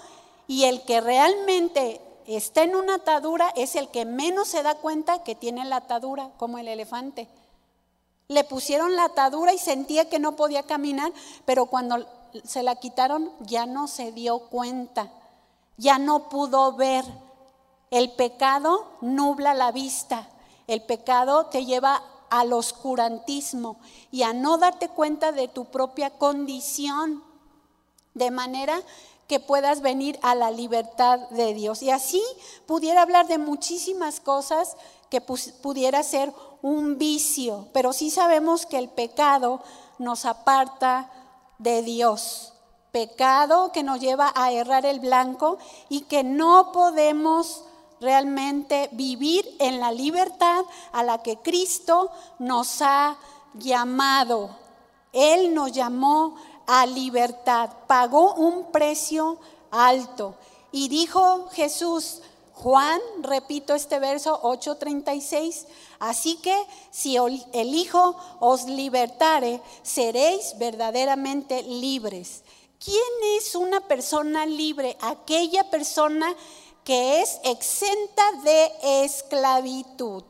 [0.47, 5.23] y el que realmente está en una atadura es el que menos se da cuenta
[5.23, 7.27] que tiene la atadura, como el elefante.
[8.29, 11.11] Le pusieron la atadura y sentía que no podía caminar,
[11.47, 12.07] pero cuando
[12.45, 15.11] se la quitaron ya no se dio cuenta,
[15.79, 17.05] ya no pudo ver.
[17.91, 20.29] El pecado nubla la vista,
[20.67, 23.79] el pecado te lleva al oscurantismo
[24.11, 27.23] y a no darte cuenta de tu propia condición,
[28.15, 28.81] de manera
[29.27, 31.83] que puedas venir a la libertad de Dios.
[31.83, 32.23] Y así
[32.67, 34.77] pudiera hablar de muchísimas cosas
[35.11, 36.33] que pudiera ser
[36.63, 39.61] un vicio, pero sí sabemos que el pecado
[39.99, 41.11] nos aparta
[41.59, 42.53] de Dios.
[42.93, 45.59] Pecado que nos lleva a errar el blanco
[45.89, 47.66] y que no podemos
[48.01, 53.17] realmente vivir en la libertad a la que Cristo nos ha
[53.55, 54.51] llamado.
[55.13, 56.37] Él nos llamó
[56.67, 59.39] a libertad, pagó un precio
[59.71, 60.35] alto.
[60.73, 62.21] Y dijo Jesús,
[62.55, 65.67] Juan, repito este verso 8:36,
[65.99, 66.57] así que
[66.91, 72.43] si el Hijo os libertare, seréis verdaderamente libres.
[72.83, 74.97] ¿Quién es una persona libre?
[75.01, 76.35] Aquella persona
[76.87, 80.23] que es exenta de esclavitud.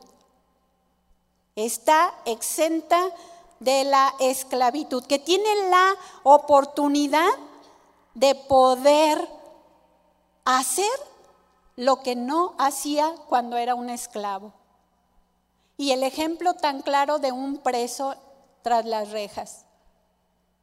[1.55, 2.99] Está exenta
[3.59, 5.93] de la esclavitud, que tiene la
[6.23, 7.29] oportunidad
[8.15, 9.29] de poder
[10.45, 10.89] hacer
[11.75, 14.51] lo que no hacía cuando era un esclavo.
[15.77, 18.15] Y el ejemplo tan claro de un preso
[18.63, 19.66] tras las rejas,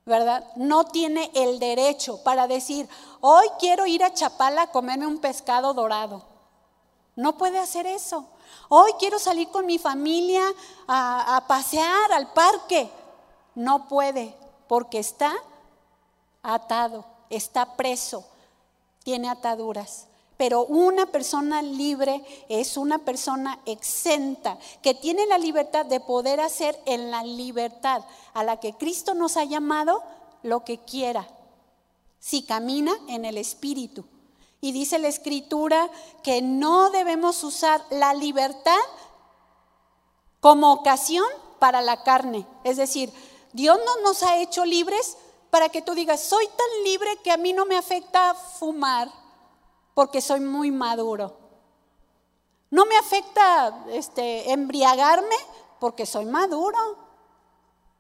[0.06, 0.44] ¿verdad?
[0.56, 2.88] No tiene el derecho para decir,
[3.20, 6.22] hoy quiero ir a Chapala a comerme un pescado dorado.
[7.16, 8.26] No puede hacer eso.
[8.68, 10.42] Hoy quiero salir con mi familia
[10.86, 12.90] a, pasear al parque.
[13.54, 14.34] No puede
[14.68, 15.32] porque está
[16.42, 18.26] atado, está preso,
[19.04, 20.08] tiene ataduras.
[20.36, 26.78] Pero una persona libre es una persona exenta, que tiene la libertad de poder hacer
[26.86, 28.02] en la libertad
[28.32, 30.02] a la que Cristo nos ha llamado
[30.42, 31.28] lo que quiera,
[32.18, 34.04] si camina en el Espíritu.
[34.60, 35.88] Y dice la escritura
[36.22, 38.72] que no debemos usar la libertad
[40.40, 41.26] como ocasión
[41.58, 42.46] para la carne.
[42.64, 43.12] Es decir,
[43.52, 45.16] Dios no nos ha hecho libres
[45.50, 49.23] para que tú digas, soy tan libre que a mí no me afecta fumar
[49.94, 51.36] porque soy muy maduro.
[52.70, 55.36] No me afecta este, embriagarme
[55.78, 56.78] porque soy maduro.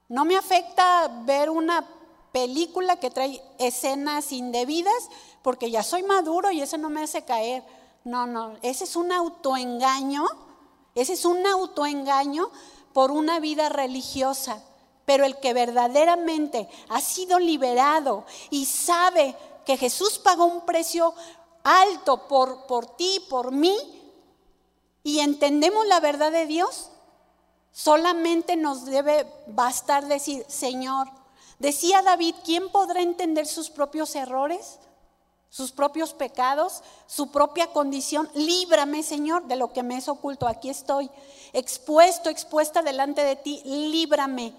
[0.08, 1.86] No me afecta ver una
[2.32, 5.08] película que trae escenas indebidas
[5.42, 7.62] porque ya soy maduro y eso no me hace caer.
[8.02, 10.26] No, no, ese es un autoengaño,
[10.94, 12.50] ese es un autoengaño
[12.92, 14.62] por una vida religiosa.
[15.04, 21.14] Pero el que verdaderamente ha sido liberado y sabe que Jesús pagó un precio
[21.64, 23.76] alto por, por ti, por mí,
[25.02, 26.90] y entendemos la verdad de Dios,
[27.72, 31.08] solamente nos debe bastar decir, Señor,
[31.58, 34.78] decía David, ¿quién podrá entender sus propios errores?
[35.54, 38.28] sus propios pecados, su propia condición.
[38.34, 40.48] Líbrame, Señor, de lo que me es oculto.
[40.48, 41.08] Aquí estoy,
[41.52, 43.62] expuesto, expuesta delante de ti.
[43.64, 44.52] Líbrame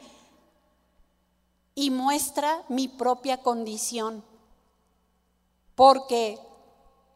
[1.75, 4.23] y muestra mi propia condición.
[5.75, 6.39] Porque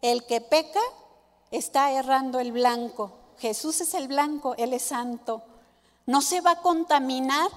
[0.01, 0.81] el que peca
[1.51, 3.11] está errando el blanco.
[3.39, 5.41] Jesús es el blanco, Él es santo.
[6.05, 7.49] No se va a contaminar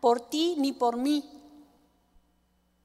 [0.00, 1.28] por ti ni por mí.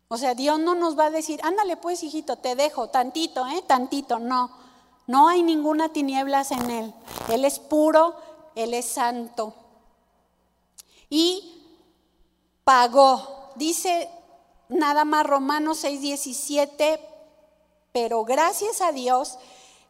[0.07, 3.64] O sea, Dios no nos va a decir, ándale pues hijito, te dejo tantito, ¿eh?
[3.65, 4.52] Tantito, no.
[5.07, 6.94] No hay ninguna tinieblas en Él.
[7.30, 8.15] Él es puro,
[8.56, 9.53] Él es santo.
[11.10, 11.64] Y
[12.64, 13.52] pagó.
[13.56, 14.10] Dice
[14.69, 16.99] nada más Romanos 6:17,
[17.95, 19.38] pero gracias a Dios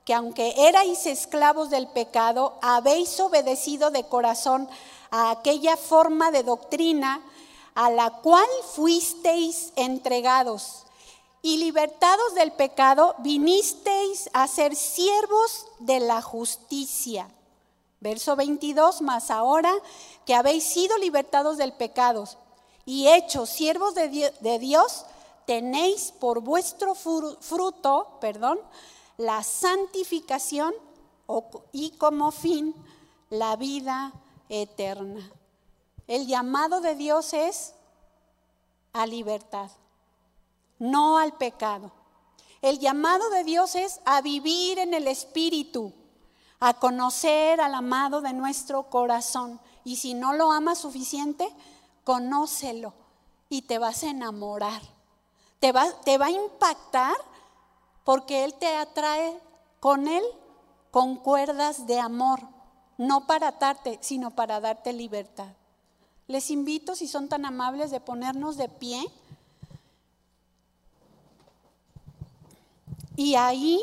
[0.05, 4.69] que aunque erais esclavos del pecado, habéis obedecido de corazón
[5.09, 7.19] a aquella forma de doctrina
[7.73, 10.83] a la cual fuisteis entregados
[11.41, 17.27] y libertados del pecado, vinisteis a ser siervos de la justicia.
[18.01, 19.73] Verso 22, más ahora
[20.27, 22.25] que habéis sido libertados del pecado
[22.85, 25.05] y hechos siervos de, de Dios,
[25.45, 28.59] tenéis por vuestro fruto, perdón,
[29.17, 30.73] la santificación
[31.71, 32.75] y como fin
[33.29, 34.13] la vida
[34.49, 35.31] eterna.
[36.07, 37.73] El llamado de Dios es
[38.93, 39.71] a libertad,
[40.79, 41.91] no al pecado.
[42.61, 45.93] El llamado de Dios es a vivir en el Espíritu,
[46.59, 49.59] a conocer al amado de nuestro corazón.
[49.83, 51.47] Y si no lo amas suficiente,
[52.03, 52.93] conócelo
[53.49, 54.94] y te vas a enamorar.
[55.65, 57.15] Te va, te va a impactar
[58.03, 59.35] porque Él te atrae
[59.79, 60.23] con Él
[60.91, 62.39] con cuerdas de amor,
[62.99, 65.51] no para atarte, sino para darte libertad.
[66.27, 69.07] Les invito, si son tan amables, de ponernos de pie.
[73.15, 73.81] Y ahí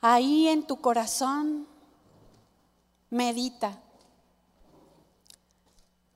[0.00, 1.68] ahí en tu corazón
[3.08, 3.78] medita.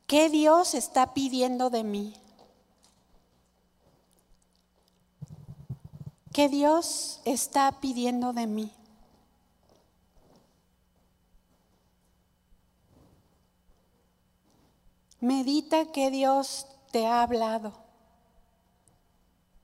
[0.06, 2.14] ¿Qué Dios está pidiendo de mí?
[6.32, 8.72] ¿Qué Dios está pidiendo de mí?
[15.20, 17.72] Medita que Dios te ha hablado.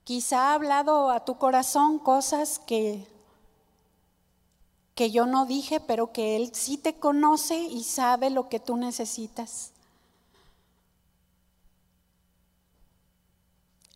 [0.03, 3.07] Quizá ha hablado a tu corazón cosas que,
[4.95, 8.75] que yo no dije, pero que Él sí te conoce y sabe lo que tú
[8.75, 9.71] necesitas.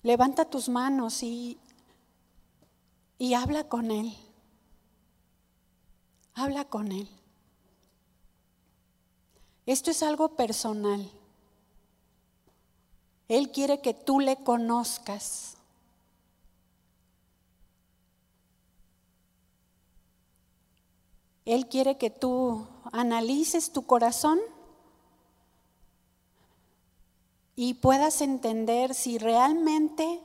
[0.05, 1.57] Levanta tus manos y,
[3.17, 4.15] y habla con Él.
[6.35, 7.09] Habla con Él.
[9.65, 11.09] Esto es algo personal.
[13.27, 15.57] Él quiere que tú le conozcas.
[21.45, 24.37] Él quiere que tú analices tu corazón
[27.55, 30.21] y puedas entender si realmente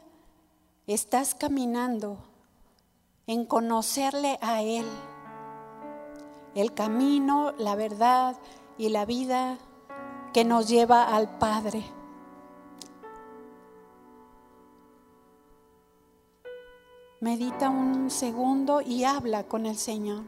[0.87, 2.19] estás caminando
[3.27, 4.87] en conocerle a Él,
[6.55, 8.37] el camino, la verdad
[8.77, 9.59] y la vida
[10.33, 11.85] que nos lleva al Padre.
[17.21, 20.25] Medita un segundo y habla con el Señor.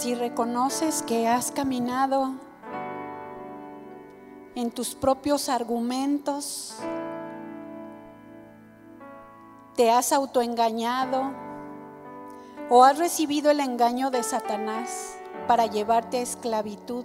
[0.00, 2.32] Si reconoces que has caminado
[4.54, 6.74] en tus propios argumentos,
[9.76, 11.30] te has autoengañado
[12.70, 17.04] o has recibido el engaño de Satanás, para llevarte a esclavitud.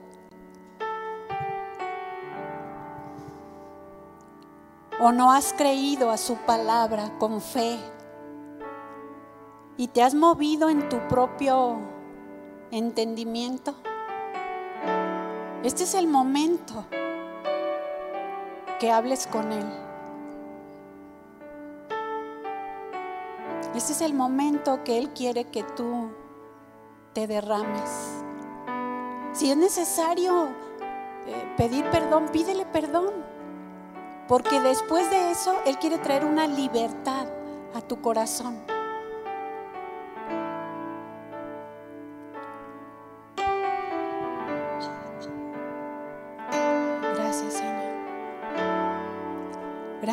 [5.01, 7.77] O no has creído a su palabra con fe
[9.75, 11.93] y te has movido en tu propio
[12.71, 13.75] entendimiento.
[15.63, 16.85] Este es el momento
[18.79, 19.65] que hables con Él.
[23.75, 26.09] Este es el momento que Él quiere que tú
[27.13, 28.23] te derrames.
[29.33, 30.47] Si es necesario
[31.27, 33.13] eh, pedir perdón, pídele perdón.
[34.27, 37.27] Porque después de eso, Él quiere traer una libertad
[37.75, 38.74] a tu corazón.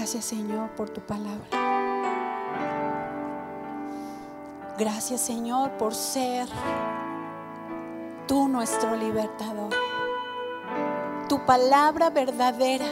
[0.03, 1.47] Gracias, Señor, por tu palabra.
[4.77, 6.49] Gracias, Señor, por ser
[8.27, 9.73] tú nuestro libertador.
[11.29, 12.85] Tu palabra verdadera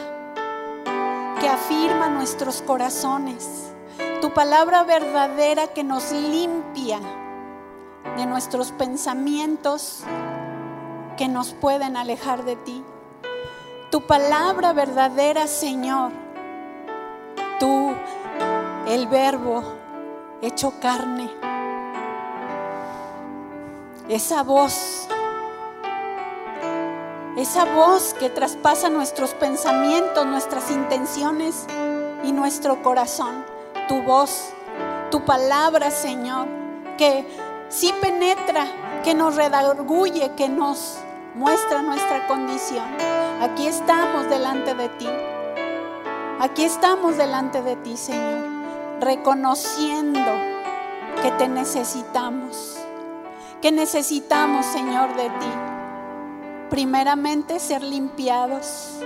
[1.40, 3.72] que afirma nuestros corazones.
[4.20, 7.00] Tu palabra verdadera que nos limpia
[8.16, 10.04] de nuestros pensamientos
[11.16, 12.84] que nos pueden alejar de ti.
[13.90, 16.29] Tu palabra verdadera, Señor.
[17.60, 17.94] Tú,
[18.88, 19.62] el verbo
[20.42, 21.30] hecho carne.
[24.08, 25.06] Esa voz
[27.40, 31.64] esa voz que traspasa nuestros pensamientos, nuestras intenciones
[32.22, 33.46] y nuestro corazón.
[33.88, 34.50] Tu voz,
[35.10, 36.48] tu palabra, Señor,
[36.98, 37.24] que
[37.70, 38.66] sí penetra,
[39.04, 40.98] que nos redarguye, que nos
[41.34, 42.84] muestra nuestra condición.
[43.40, 45.08] Aquí estamos delante de ti.
[46.40, 48.40] Aquí estamos delante de ti, Señor,
[49.00, 50.20] reconociendo
[51.22, 52.78] que te necesitamos,
[53.60, 55.70] que necesitamos, Señor, de ti
[56.70, 59.00] primeramente ser limpiados,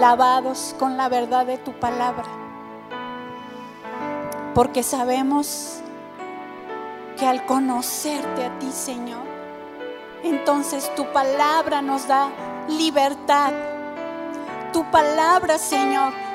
[0.00, 2.24] lavados con la verdad de tu palabra.
[4.54, 5.80] Porque sabemos
[7.18, 9.24] que al conocerte a ti, Señor,
[10.24, 12.30] entonces tu palabra nos da
[12.68, 13.52] libertad.
[14.72, 16.25] Tu palabra, Señor,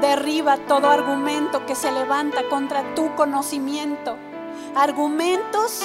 [0.00, 4.16] derriba todo argumento que se levanta contra tu conocimiento.
[4.74, 5.82] Argumentos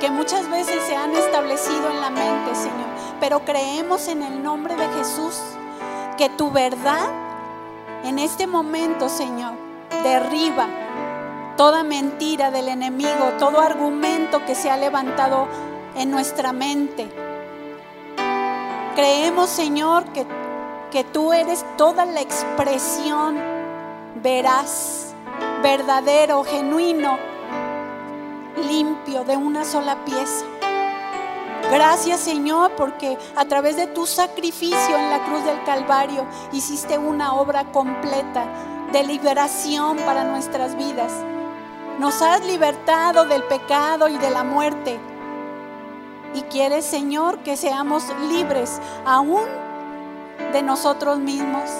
[0.00, 2.88] que muchas veces se han establecido en la mente, Señor.
[3.20, 5.40] Pero creemos en el nombre de Jesús
[6.16, 7.08] que tu verdad
[8.04, 9.52] en este momento, Señor,
[10.02, 10.66] derriba
[11.56, 15.46] toda mentira del enemigo, todo argumento que se ha levantado
[15.94, 17.06] en nuestra mente.
[18.94, 20.26] Creemos, Señor, que,
[20.90, 23.38] que tú eres toda la expresión
[24.16, 25.14] veraz,
[25.62, 27.16] verdadero, genuino,
[28.68, 30.44] limpio, de una sola pieza.
[31.70, 37.34] Gracias Señor porque a través de tu sacrificio en la cruz del Calvario hiciste una
[37.34, 38.44] obra completa
[38.92, 41.12] de liberación para nuestras vidas.
[42.00, 44.98] Nos has libertado del pecado y de la muerte.
[46.34, 49.69] Y quieres Señor que seamos libres aún
[50.52, 51.70] de nosotros mismos.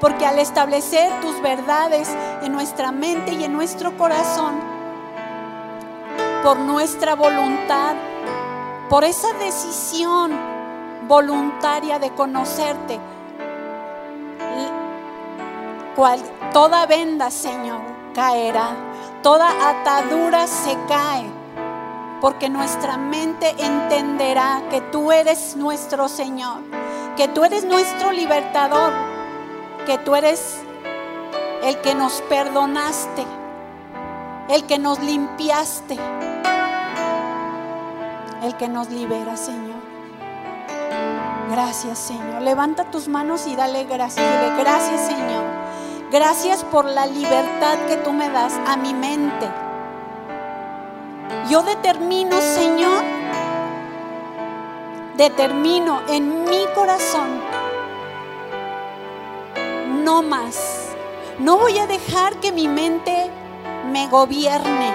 [0.00, 2.08] Porque al establecer tus verdades
[2.42, 4.54] en nuestra mente y en nuestro corazón,
[6.42, 7.94] por nuestra voluntad,
[8.88, 10.32] por esa decisión
[11.08, 13.00] voluntaria de conocerte.
[16.52, 17.80] toda venda, Señor,
[18.14, 18.70] caerá.
[19.22, 21.24] Toda atadura se cae.
[22.20, 26.60] Porque nuestra mente entenderá que tú eres nuestro Señor,
[27.16, 28.92] que tú eres nuestro libertador,
[29.86, 30.58] que tú eres
[31.62, 33.24] el que nos perdonaste,
[34.48, 35.98] el que nos limpiaste
[38.42, 39.76] el que nos libera, Señor.
[41.50, 42.42] Gracias, Señor.
[42.42, 44.24] Levanta tus manos y dale gracias.
[44.24, 45.44] Dile, gracias, Señor.
[46.10, 49.48] Gracias por la libertad que tú me das a mi mente.
[51.48, 53.02] Yo determino, Señor,
[55.16, 57.40] determino en mi corazón,
[60.04, 60.82] no más.
[61.38, 63.30] No voy a dejar que mi mente
[63.92, 64.94] me gobierne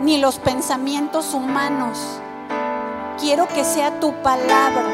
[0.00, 2.20] ni los pensamientos humanos.
[3.18, 4.84] Quiero que sea tu palabra.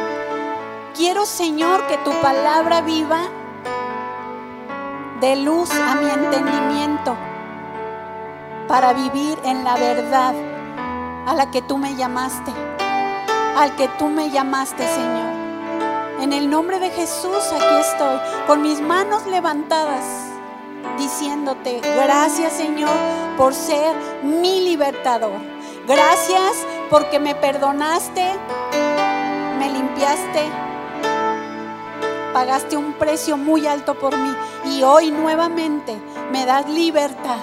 [0.94, 3.28] Quiero, Señor, que tu palabra viva
[5.20, 7.16] de luz a mi entendimiento
[8.68, 10.34] para vivir en la verdad
[11.26, 12.52] a la que tú me llamaste,
[13.56, 15.32] al que tú me llamaste, Señor.
[16.20, 20.04] En el nombre de Jesús aquí estoy, con mis manos levantadas
[20.98, 22.90] diciéndote, gracias Señor
[23.36, 25.40] por ser mi libertador.
[25.86, 28.24] Gracias porque me perdonaste,
[29.58, 30.44] me limpiaste,
[32.32, 34.32] pagaste un precio muy alto por mí
[34.66, 36.00] y hoy nuevamente
[36.30, 37.40] me das libertad.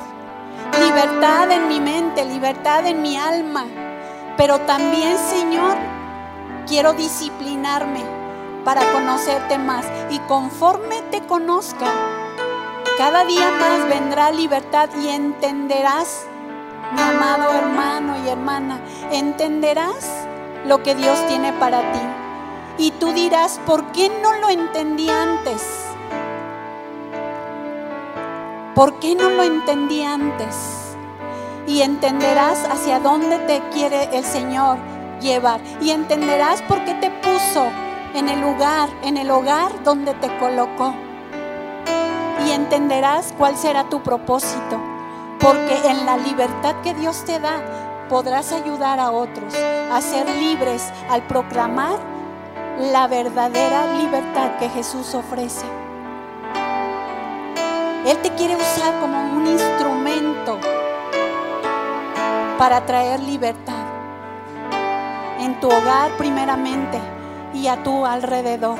[0.79, 3.65] Libertad en mi mente, libertad en mi alma.
[4.37, 5.75] Pero también, Señor,
[6.69, 8.01] quiero disciplinarme
[8.63, 9.85] para conocerte más.
[10.11, 11.87] Y conforme te conozca,
[12.97, 16.25] cada día más vendrá libertad y entenderás,
[16.93, 18.79] mi amado hermano y hermana,
[19.11, 20.07] entenderás
[20.65, 21.99] lo que Dios tiene para ti.
[22.77, 25.85] Y tú dirás, ¿por qué no lo entendí antes?
[28.75, 30.55] ¿Por qué no lo entendí antes?
[31.67, 34.77] Y entenderás hacia dónde te quiere el Señor
[35.19, 35.61] llevar.
[35.81, 37.67] Y entenderás por qué te puso
[38.13, 40.93] en el lugar, en el hogar donde te colocó
[42.45, 44.79] y entenderás cuál será tu propósito.
[45.39, 47.61] Porque en la libertad que Dios te da
[48.09, 49.53] podrás ayudar a otros
[49.91, 51.97] a ser libres al proclamar
[52.91, 55.65] la verdadera libertad que Jesús ofrece.
[58.05, 60.59] Él te quiere usar como un instrumento
[62.57, 63.88] para traer libertad
[65.39, 66.99] en tu hogar primeramente
[67.53, 68.77] y a tu alrededor.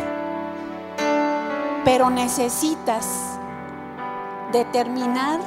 [1.86, 3.40] Pero necesitas
[4.52, 5.40] determinar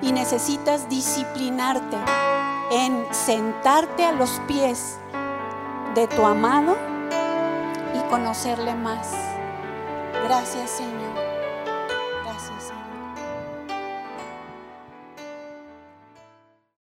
[0.00, 1.96] y necesitas disciplinarte
[2.70, 4.98] en sentarte a los pies
[5.94, 6.76] de tu amado
[7.94, 9.12] y conocerle más.
[10.24, 10.93] Gracias Señor.